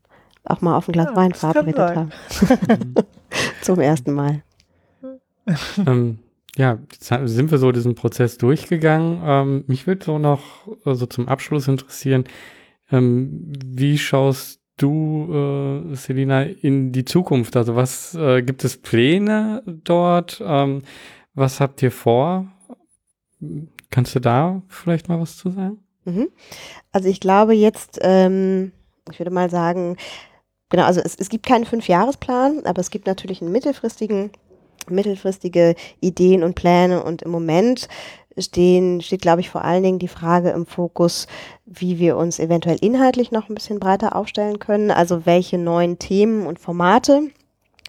[0.45, 2.11] auch mal auf ein Glas ja, Wein verabredet haben.
[3.63, 4.43] Zum ersten Mal.
[5.87, 6.19] ähm,
[6.57, 9.23] ja, sind wir so diesen Prozess durchgegangen.
[9.25, 12.25] Ähm, mich würde so noch äh, so zum Abschluss interessieren,
[12.91, 17.57] ähm, wie schaust du, äh, Selina, in die Zukunft?
[17.57, 20.43] Also was äh, gibt es Pläne dort?
[20.45, 20.83] Ähm,
[21.35, 22.52] was habt ihr vor?
[23.91, 25.79] Kannst du da vielleicht mal was zu sagen?
[26.05, 26.29] Mhm.
[26.91, 28.73] Also ich glaube jetzt, ähm,
[29.11, 29.97] ich würde mal sagen,
[30.69, 34.31] genau, also es, es gibt keinen Fünfjahresplan, aber es gibt natürlich einen mittelfristigen,
[34.89, 37.89] mittelfristige Ideen und Pläne und im Moment
[38.39, 41.27] stehen, steht, glaube ich, vor allen Dingen die Frage im Fokus,
[41.67, 46.47] wie wir uns eventuell inhaltlich noch ein bisschen breiter aufstellen können, also welche neuen Themen
[46.47, 47.31] und Formate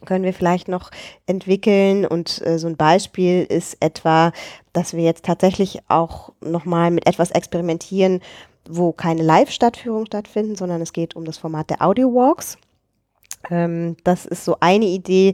[0.06, 0.92] können wir vielleicht noch
[1.26, 2.06] entwickeln.
[2.06, 4.32] Und äh, so ein Beispiel ist etwa,
[4.74, 8.22] dass wir jetzt tatsächlich auch nochmal mit etwas experimentieren,
[8.68, 12.58] wo keine Live-Stadtführungen stattfinden, sondern es geht um das Format der Audio-Walks.
[13.50, 15.34] Ähm, das ist so eine Idee,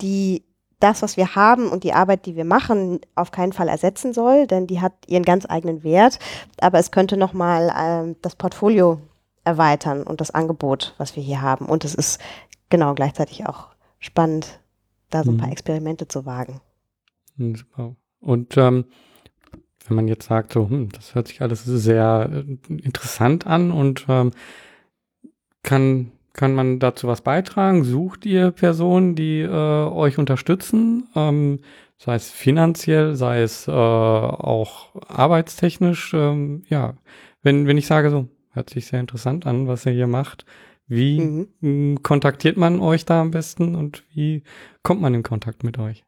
[0.00, 0.44] die
[0.80, 4.46] das, was wir haben und die Arbeit, die wir machen, auf keinen Fall ersetzen soll,
[4.46, 6.18] denn die hat ihren ganz eigenen Wert.
[6.60, 8.98] Aber es könnte nochmal ähm, das Portfolio
[9.44, 11.66] erweitern und das Angebot, was wir hier haben.
[11.66, 12.18] Und es ist
[12.70, 13.68] genau gleichzeitig auch
[14.00, 14.60] spannend,
[15.10, 15.52] da so ein paar mhm.
[15.52, 16.60] Experimente zu wagen.
[17.38, 17.94] Super.
[18.20, 18.86] Und ähm,
[19.86, 24.06] wenn man jetzt sagt, so, hm, das hört sich alles sehr äh, interessant an und
[24.08, 24.32] ähm,
[25.62, 27.84] kann, kann man dazu was beitragen?
[27.84, 31.08] Sucht ihr Personen, die äh, euch unterstützen?
[31.14, 31.60] Ähm,
[31.98, 36.14] sei es finanziell, sei es äh, auch arbeitstechnisch.
[36.14, 36.94] Ähm, ja,
[37.42, 40.44] wenn, wenn ich sage, so, hört sich sehr interessant an, was ihr hier macht,
[40.90, 42.02] wie mhm.
[42.02, 44.42] kontaktiert man euch da am besten und wie
[44.82, 46.04] kommt man in Kontakt mit euch?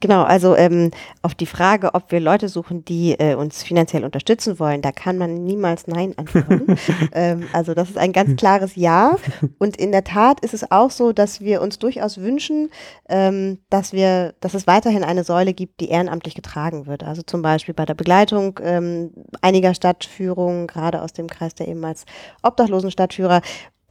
[0.00, 0.90] Genau, also ähm,
[1.22, 5.16] auf die Frage, ob wir Leute suchen, die äh, uns finanziell unterstützen wollen, da kann
[5.16, 6.76] man niemals Nein antworten.
[7.12, 9.16] ähm, also das ist ein ganz klares Ja.
[9.58, 12.70] Und in der Tat ist es auch so, dass wir uns durchaus wünschen,
[13.08, 17.04] ähm, dass wir, dass es weiterhin eine Säule gibt, die ehrenamtlich getragen wird.
[17.04, 22.06] Also zum Beispiel bei der Begleitung ähm, einiger Stadtführungen, gerade aus dem Kreis der ehemals
[22.42, 23.40] obdachlosen Stadtführer,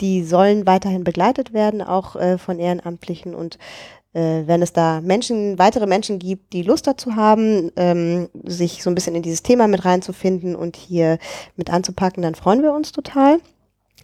[0.01, 3.35] die sollen weiterhin begleitet werden, auch äh, von Ehrenamtlichen.
[3.35, 3.57] Und
[4.13, 8.89] äh, wenn es da Menschen, weitere Menschen gibt, die Lust dazu haben, ähm, sich so
[8.89, 11.17] ein bisschen in dieses Thema mit reinzufinden und hier
[11.55, 13.39] mit anzupacken, dann freuen wir uns total.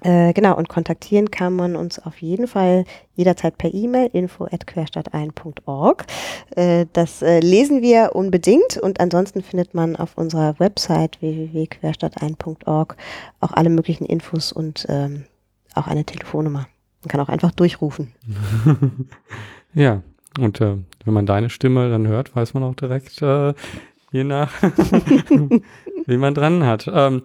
[0.01, 2.85] Äh, genau, und kontaktieren kann man uns auf jeden Fall
[3.15, 6.05] jederzeit per E-Mail info at querstadt1.org.
[6.55, 12.95] Äh, das äh, lesen wir unbedingt und ansonsten findet man auf unserer Website www.querstadt1.org
[13.39, 15.25] auch alle möglichen Infos und ähm,
[15.78, 16.67] auch eine Telefonnummer.
[17.01, 18.13] Man kann auch einfach durchrufen.
[19.73, 20.01] ja,
[20.39, 23.53] und äh, wenn man deine Stimme dann hört, weiß man auch direkt, äh,
[24.11, 24.51] je nach,
[26.05, 26.89] wie man dran hat.
[26.91, 27.23] Ähm,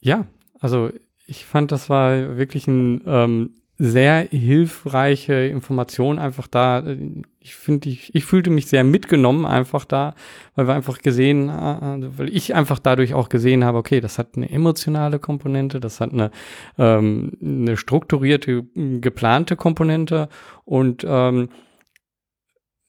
[0.00, 0.26] ja,
[0.60, 0.90] also
[1.26, 6.80] ich fand, das war wirklich ein ähm, sehr hilfreiche Information, einfach da.
[6.80, 10.14] Äh, ich finde, ich, ich fühlte mich sehr mitgenommen einfach da,
[10.54, 14.36] weil wir einfach gesehen, also weil ich einfach dadurch auch gesehen habe, okay, das hat
[14.36, 16.30] eine emotionale Komponente, das hat eine,
[16.76, 20.28] ähm, eine strukturierte, geplante Komponente
[20.64, 21.50] und ähm,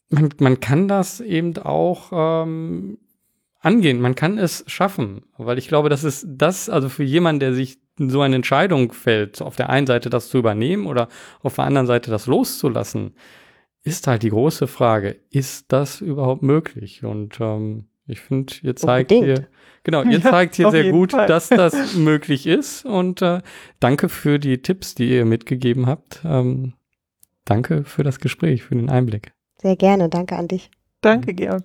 [0.10, 2.98] man, man kann das eben auch ähm,
[3.68, 7.54] angehen, man kann es schaffen, weil ich glaube, das ist das, also für jemanden, der
[7.54, 11.10] sich so eine Entscheidung fällt, auf der einen Seite das zu übernehmen oder
[11.42, 13.14] auf der anderen Seite das loszulassen,
[13.84, 17.04] ist halt die große Frage, ist das überhaupt möglich?
[17.04, 19.40] Und ähm, ich finde, ihr zeigt Unbedingt.
[19.40, 19.48] hier,
[19.84, 21.28] genau, ihr ja, zeigt hier sehr gut, Fall.
[21.28, 22.86] dass das möglich ist.
[22.86, 23.42] Und äh,
[23.82, 26.22] danke für die Tipps, die ihr mitgegeben habt.
[26.24, 26.74] Ähm,
[27.44, 29.34] danke für das Gespräch, für den Einblick.
[29.62, 30.70] Sehr gerne, danke an dich.
[31.02, 31.64] Danke, Georg.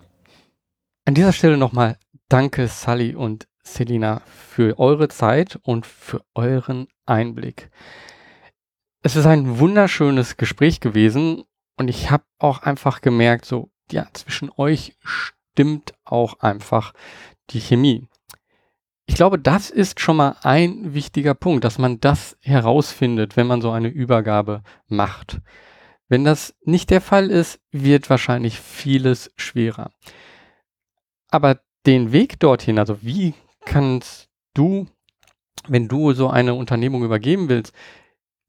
[1.05, 1.99] An dieser Stelle nochmal
[2.29, 7.71] danke, Sally und Selina, für eure Zeit und für euren Einblick.
[9.03, 11.43] Es ist ein wunderschönes Gespräch gewesen
[11.77, 16.93] und ich habe auch einfach gemerkt, so, ja, zwischen euch stimmt auch einfach
[17.51, 18.07] die Chemie.
[19.07, 23.61] Ich glaube, das ist schon mal ein wichtiger Punkt, dass man das herausfindet, wenn man
[23.61, 25.41] so eine Übergabe macht.
[26.09, 29.91] Wenn das nicht der Fall ist, wird wahrscheinlich vieles schwerer.
[31.33, 34.87] Aber den Weg dorthin, also wie kannst du,
[35.67, 37.73] wenn du so eine Unternehmung übergeben willst,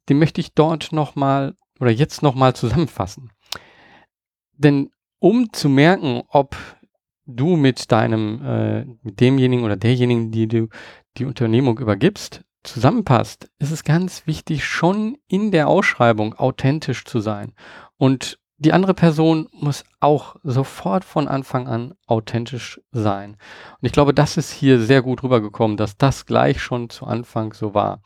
[0.10, 3.32] den möchte ich dort nochmal oder jetzt nochmal zusammenfassen.
[4.52, 6.56] Denn um zu merken, ob
[7.26, 10.68] du mit deinem, äh, mit demjenigen oder derjenigen, die du
[11.18, 17.54] die Unternehmung übergibst, zusammenpasst, ist es ganz wichtig, schon in der Ausschreibung authentisch zu sein.
[17.98, 23.32] Und die andere Person muss auch sofort von Anfang an authentisch sein.
[23.82, 27.54] Und ich glaube, das ist hier sehr gut rübergekommen, dass das gleich schon zu Anfang
[27.54, 28.02] so war.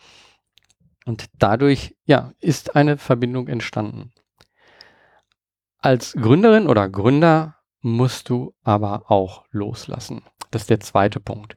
[1.06, 4.12] Und dadurch, ja, ist eine Verbindung entstanden.
[5.80, 10.24] Als Gründerin oder Gründer musst du aber auch loslassen.
[10.52, 11.56] Das ist der zweite Punkt.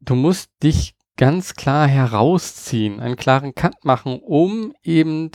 [0.00, 5.30] Du musst dich ganz klar herausziehen, einen klaren Cut machen, um eben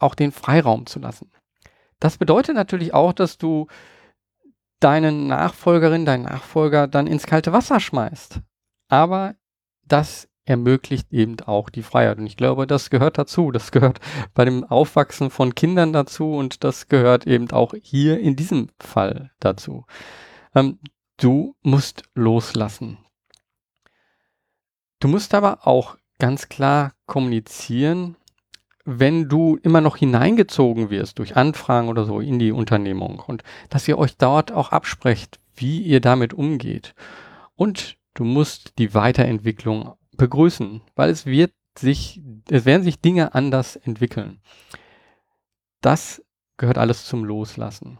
[0.00, 1.30] auch den Freiraum zu lassen.
[2.00, 3.66] Das bedeutet natürlich auch, dass du
[4.80, 8.40] deinen Nachfolgerin, deinen Nachfolger dann ins kalte Wasser schmeißt.
[8.88, 9.34] Aber
[9.86, 12.18] das ermöglicht eben auch die Freiheit.
[12.18, 13.50] Und ich glaube, das gehört dazu.
[13.50, 14.00] Das gehört
[14.34, 19.30] bei dem Aufwachsen von Kindern dazu und das gehört eben auch hier in diesem Fall
[19.40, 19.86] dazu.
[20.54, 20.78] Ähm,
[21.16, 22.98] du musst loslassen.
[25.00, 28.16] Du musst aber auch ganz klar kommunizieren,
[28.84, 33.88] wenn du immer noch hineingezogen wirst durch Anfragen oder so in die Unternehmung und dass
[33.88, 36.94] ihr euch dort auch absprecht, wie ihr damit umgeht.
[37.56, 43.76] Und du musst die Weiterentwicklung begrüßen, weil es wird sich, es werden sich Dinge anders
[43.76, 44.40] entwickeln.
[45.80, 46.22] Das
[46.56, 47.98] gehört alles zum Loslassen.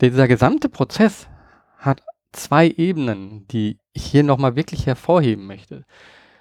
[0.00, 1.28] Dieser gesamte Prozess
[1.78, 2.02] hat
[2.32, 5.84] zwei Ebenen, die ich hier nochmal wirklich hervorheben möchte.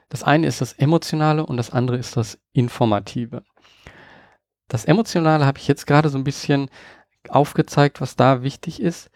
[0.10, 3.44] Das eine ist das Emotionale und das andere ist das Informative.
[4.68, 6.70] Das Emotionale habe ich jetzt gerade so ein bisschen
[7.30, 9.10] aufgezeigt, was da wichtig ist.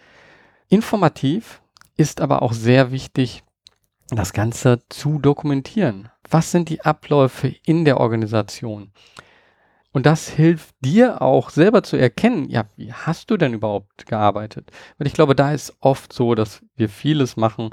[0.70, 1.62] Informativ
[1.98, 3.44] ist aber auch sehr wichtig,
[4.10, 6.10] das Ganze zu dokumentieren.
[6.30, 8.92] Was sind die Abläufe in der Organisation?
[9.94, 14.72] Und das hilft dir auch selber zu erkennen, ja, wie hast du denn überhaupt gearbeitet?
[14.98, 17.72] Weil ich glaube, da ist oft so, dass wir vieles machen,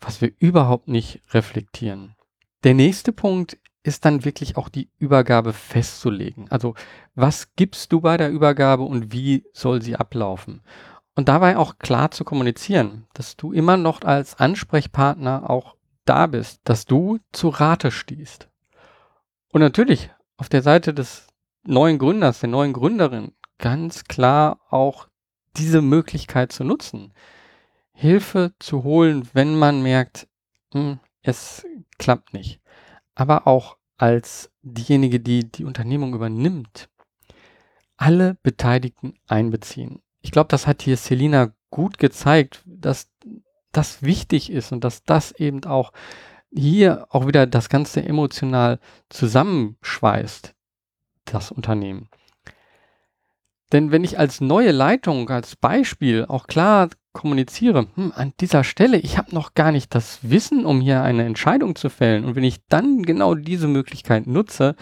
[0.00, 2.16] was wir überhaupt nicht reflektieren.
[2.64, 6.50] Der nächste Punkt ist dann wirklich auch die Übergabe festzulegen.
[6.50, 6.74] Also
[7.14, 10.62] was gibst du bei der Übergabe und wie soll sie ablaufen?
[11.14, 16.60] Und dabei auch klar zu kommunizieren, dass du immer noch als Ansprechpartner auch da bist,
[16.64, 18.48] dass du zu Rate stehst.
[19.52, 21.26] Und natürlich auf der Seite des
[21.64, 25.08] neuen Gründers, der neuen Gründerin, ganz klar auch
[25.56, 27.12] diese Möglichkeit zu nutzen.
[27.92, 30.28] Hilfe zu holen, wenn man merkt,
[30.72, 31.66] hm, es
[31.98, 32.61] klappt nicht.
[33.14, 36.88] Aber auch als diejenige, die die Unternehmung übernimmt,
[37.96, 40.02] alle Beteiligten einbeziehen.
[40.20, 43.10] Ich glaube, das hat hier Selina gut gezeigt, dass
[43.72, 45.92] das wichtig ist und dass das eben auch
[46.54, 50.54] hier auch wieder das Ganze emotional zusammenschweißt,
[51.24, 52.08] das Unternehmen.
[53.72, 58.98] Denn wenn ich als neue Leitung, als Beispiel auch klar kommuniziere, hm, an dieser Stelle,
[58.98, 62.24] ich habe noch gar nicht das Wissen, um hier eine Entscheidung zu fällen.
[62.24, 64.76] Und wenn ich dann genau diese Möglichkeit nutze,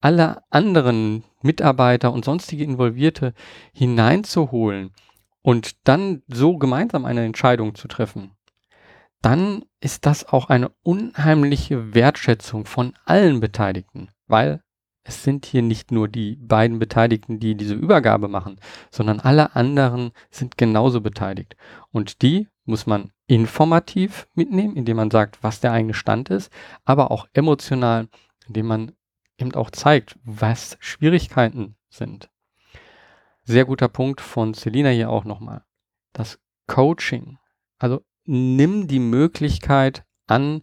[0.00, 3.34] alle anderen Mitarbeiter und sonstige Involvierte
[3.72, 4.92] hineinzuholen
[5.42, 8.32] und dann so gemeinsam eine Entscheidung zu treffen,
[9.20, 14.62] dann ist das auch eine unheimliche Wertschätzung von allen Beteiligten, weil
[15.08, 20.12] es sind hier nicht nur die beiden Beteiligten, die diese Übergabe machen, sondern alle anderen
[20.30, 21.56] sind genauso beteiligt.
[21.90, 26.52] Und die muss man informativ mitnehmen, indem man sagt, was der eigene Stand ist,
[26.84, 28.08] aber auch emotional,
[28.46, 28.92] indem man
[29.38, 32.28] eben auch zeigt, was Schwierigkeiten sind.
[33.44, 35.64] Sehr guter Punkt von Selina hier auch nochmal.
[36.12, 37.38] Das Coaching.
[37.78, 40.60] Also nimm die Möglichkeit an,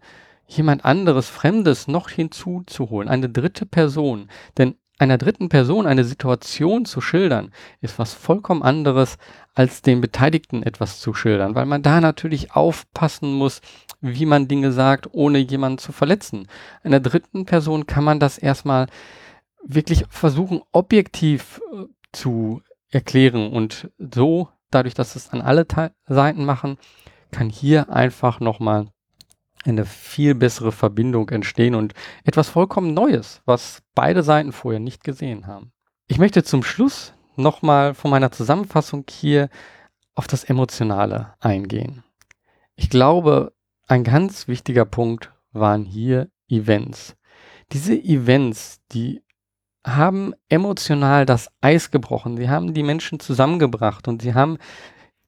[0.47, 4.29] jemand anderes, Fremdes noch hinzuzuholen, eine dritte Person.
[4.57, 9.17] Denn einer dritten Person eine Situation zu schildern, ist was vollkommen anderes,
[9.53, 13.61] als den Beteiligten etwas zu schildern, weil man da natürlich aufpassen muss,
[13.99, 16.47] wie man Dinge sagt, ohne jemanden zu verletzen.
[16.83, 18.87] Einer dritten Person kann man das erstmal
[19.63, 26.45] wirklich versuchen, objektiv äh, zu erklären und so, dadurch, dass es an alle Te Seiten
[26.45, 26.77] machen,
[27.31, 28.87] kann hier einfach nochmal
[29.65, 31.93] eine viel bessere Verbindung entstehen und
[32.23, 35.71] etwas vollkommen Neues, was beide Seiten vorher nicht gesehen haben.
[36.07, 39.49] Ich möchte zum Schluss nochmal von meiner Zusammenfassung hier
[40.13, 42.03] auf das Emotionale eingehen.
[42.75, 43.53] Ich glaube,
[43.87, 47.15] ein ganz wichtiger Punkt waren hier Events.
[47.71, 49.23] Diese Events, die
[49.85, 52.37] haben emotional das Eis gebrochen.
[52.37, 54.57] Sie haben die Menschen zusammengebracht und sie haben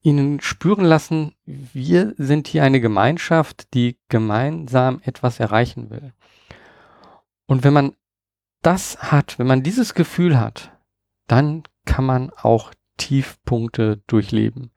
[0.08, 6.14] ihnen spüren lassen, wir sind hier eine Gemeinschaft, die gemeinsam etwas erreichen will.
[7.46, 7.94] Und wenn man
[8.62, 10.72] das hat, wenn man dieses Gefühl hat,
[11.28, 14.72] dann kann man auch Tiefpunkte durchleben.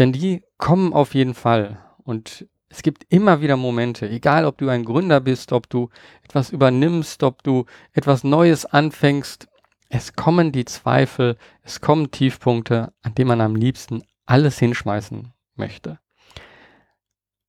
[0.00, 1.78] Denn die kommen auf jeden Fall.
[2.02, 5.88] Und es gibt immer wieder Momente, egal ob du ein Gründer bist, ob du
[6.24, 9.46] etwas übernimmst, ob du etwas Neues anfängst,
[9.90, 15.98] es kommen die Zweifel, es kommen Tiefpunkte, an denen man am liebsten alles hinschmeißen möchte.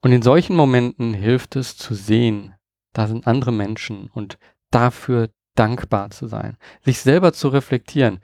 [0.02, 2.56] Und in solchen Momenten hilft es zu sehen,
[2.94, 4.40] da sind andere Menschen und
[4.72, 8.20] dafür dankbar zu sein, sich selber zu reflektieren.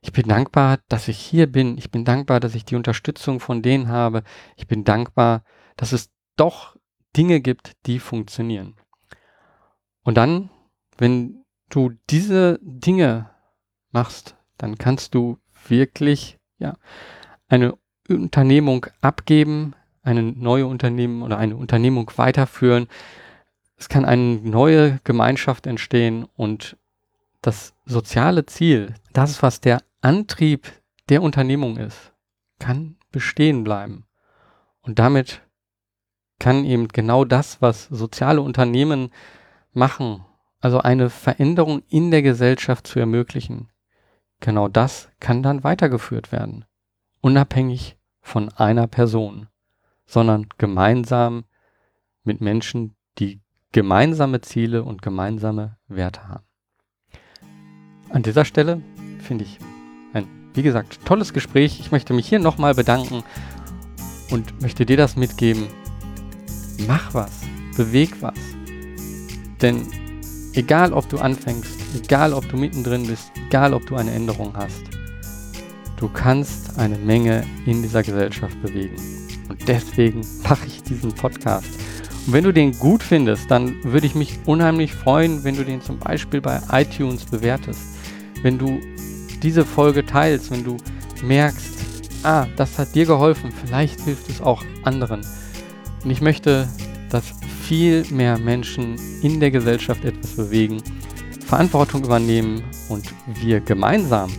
[0.00, 1.76] Ich bin dankbar, dass ich hier bin.
[1.76, 4.22] Ich bin dankbar, dass ich die Unterstützung von denen habe.
[4.56, 5.42] Ich bin dankbar,
[5.76, 6.76] dass es doch
[7.16, 8.76] Dinge gibt, die funktionieren.
[10.04, 10.48] Und dann,
[10.96, 13.28] wenn du diese Dinge
[13.98, 16.74] machst, dann kannst du wirklich, ja,
[17.48, 17.76] eine
[18.08, 22.86] Unternehmung abgeben, eine neue Unternehmen oder eine Unternehmung weiterführen.
[23.76, 26.76] Es kann eine neue Gemeinschaft entstehen und
[27.42, 30.72] das soziale Ziel, das, was der Antrieb
[31.08, 32.12] der Unternehmung ist,
[32.60, 34.04] kann bestehen bleiben.
[34.80, 35.42] Und damit
[36.38, 39.10] kann eben genau das, was soziale Unternehmen
[39.72, 40.24] machen,
[40.60, 43.68] also eine Veränderung in der Gesellschaft zu ermöglichen,
[44.40, 46.64] genau das kann dann weitergeführt werden,
[47.20, 49.48] unabhängig von einer Person,
[50.06, 51.44] sondern gemeinsam
[52.24, 53.40] mit Menschen, die
[53.72, 56.44] gemeinsame Ziele und gemeinsame Werte haben.
[58.10, 58.80] An dieser Stelle
[59.20, 59.58] finde ich
[60.14, 61.80] ein, wie gesagt, tolles Gespräch.
[61.80, 63.22] Ich möchte mich hier nochmal bedanken
[64.30, 65.68] und möchte dir das mitgeben.
[66.86, 67.42] Mach was,
[67.76, 68.38] beweg was.
[69.60, 69.86] Denn
[70.58, 74.82] egal ob du anfängst, egal ob du mittendrin bist, egal ob du eine Änderung hast,
[75.98, 78.94] Du kannst eine Menge in dieser Gesellschaft bewegen.
[79.48, 81.66] Und deswegen mache ich diesen Podcast.
[82.26, 85.82] Und wenn du den gut findest, dann würde ich mich unheimlich freuen, wenn du den
[85.82, 87.80] zum Beispiel bei iTunes bewertest.
[88.42, 88.80] Wenn du
[89.42, 90.76] diese Folge teilst, wenn du
[91.24, 91.74] merkst,
[92.22, 95.22] ah, das hat dir geholfen, vielleicht hilft es auch anderen.
[96.04, 96.68] Und ich möchte,
[97.10, 97.24] dass
[97.68, 100.82] viel mehr Menschen in der Gesellschaft etwas bewegen,
[101.46, 103.04] Verantwortung übernehmen und
[103.42, 104.30] wir gemeinsam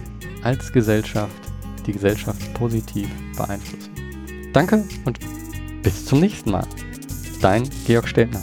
[0.41, 1.36] als Gesellschaft
[1.86, 3.07] die Gesellschaft positiv
[3.38, 3.91] beeinflussen.
[4.51, 5.19] Danke und
[5.84, 6.67] bis zum nächsten Mal.
[7.39, 8.41] Dein Georg Steltner.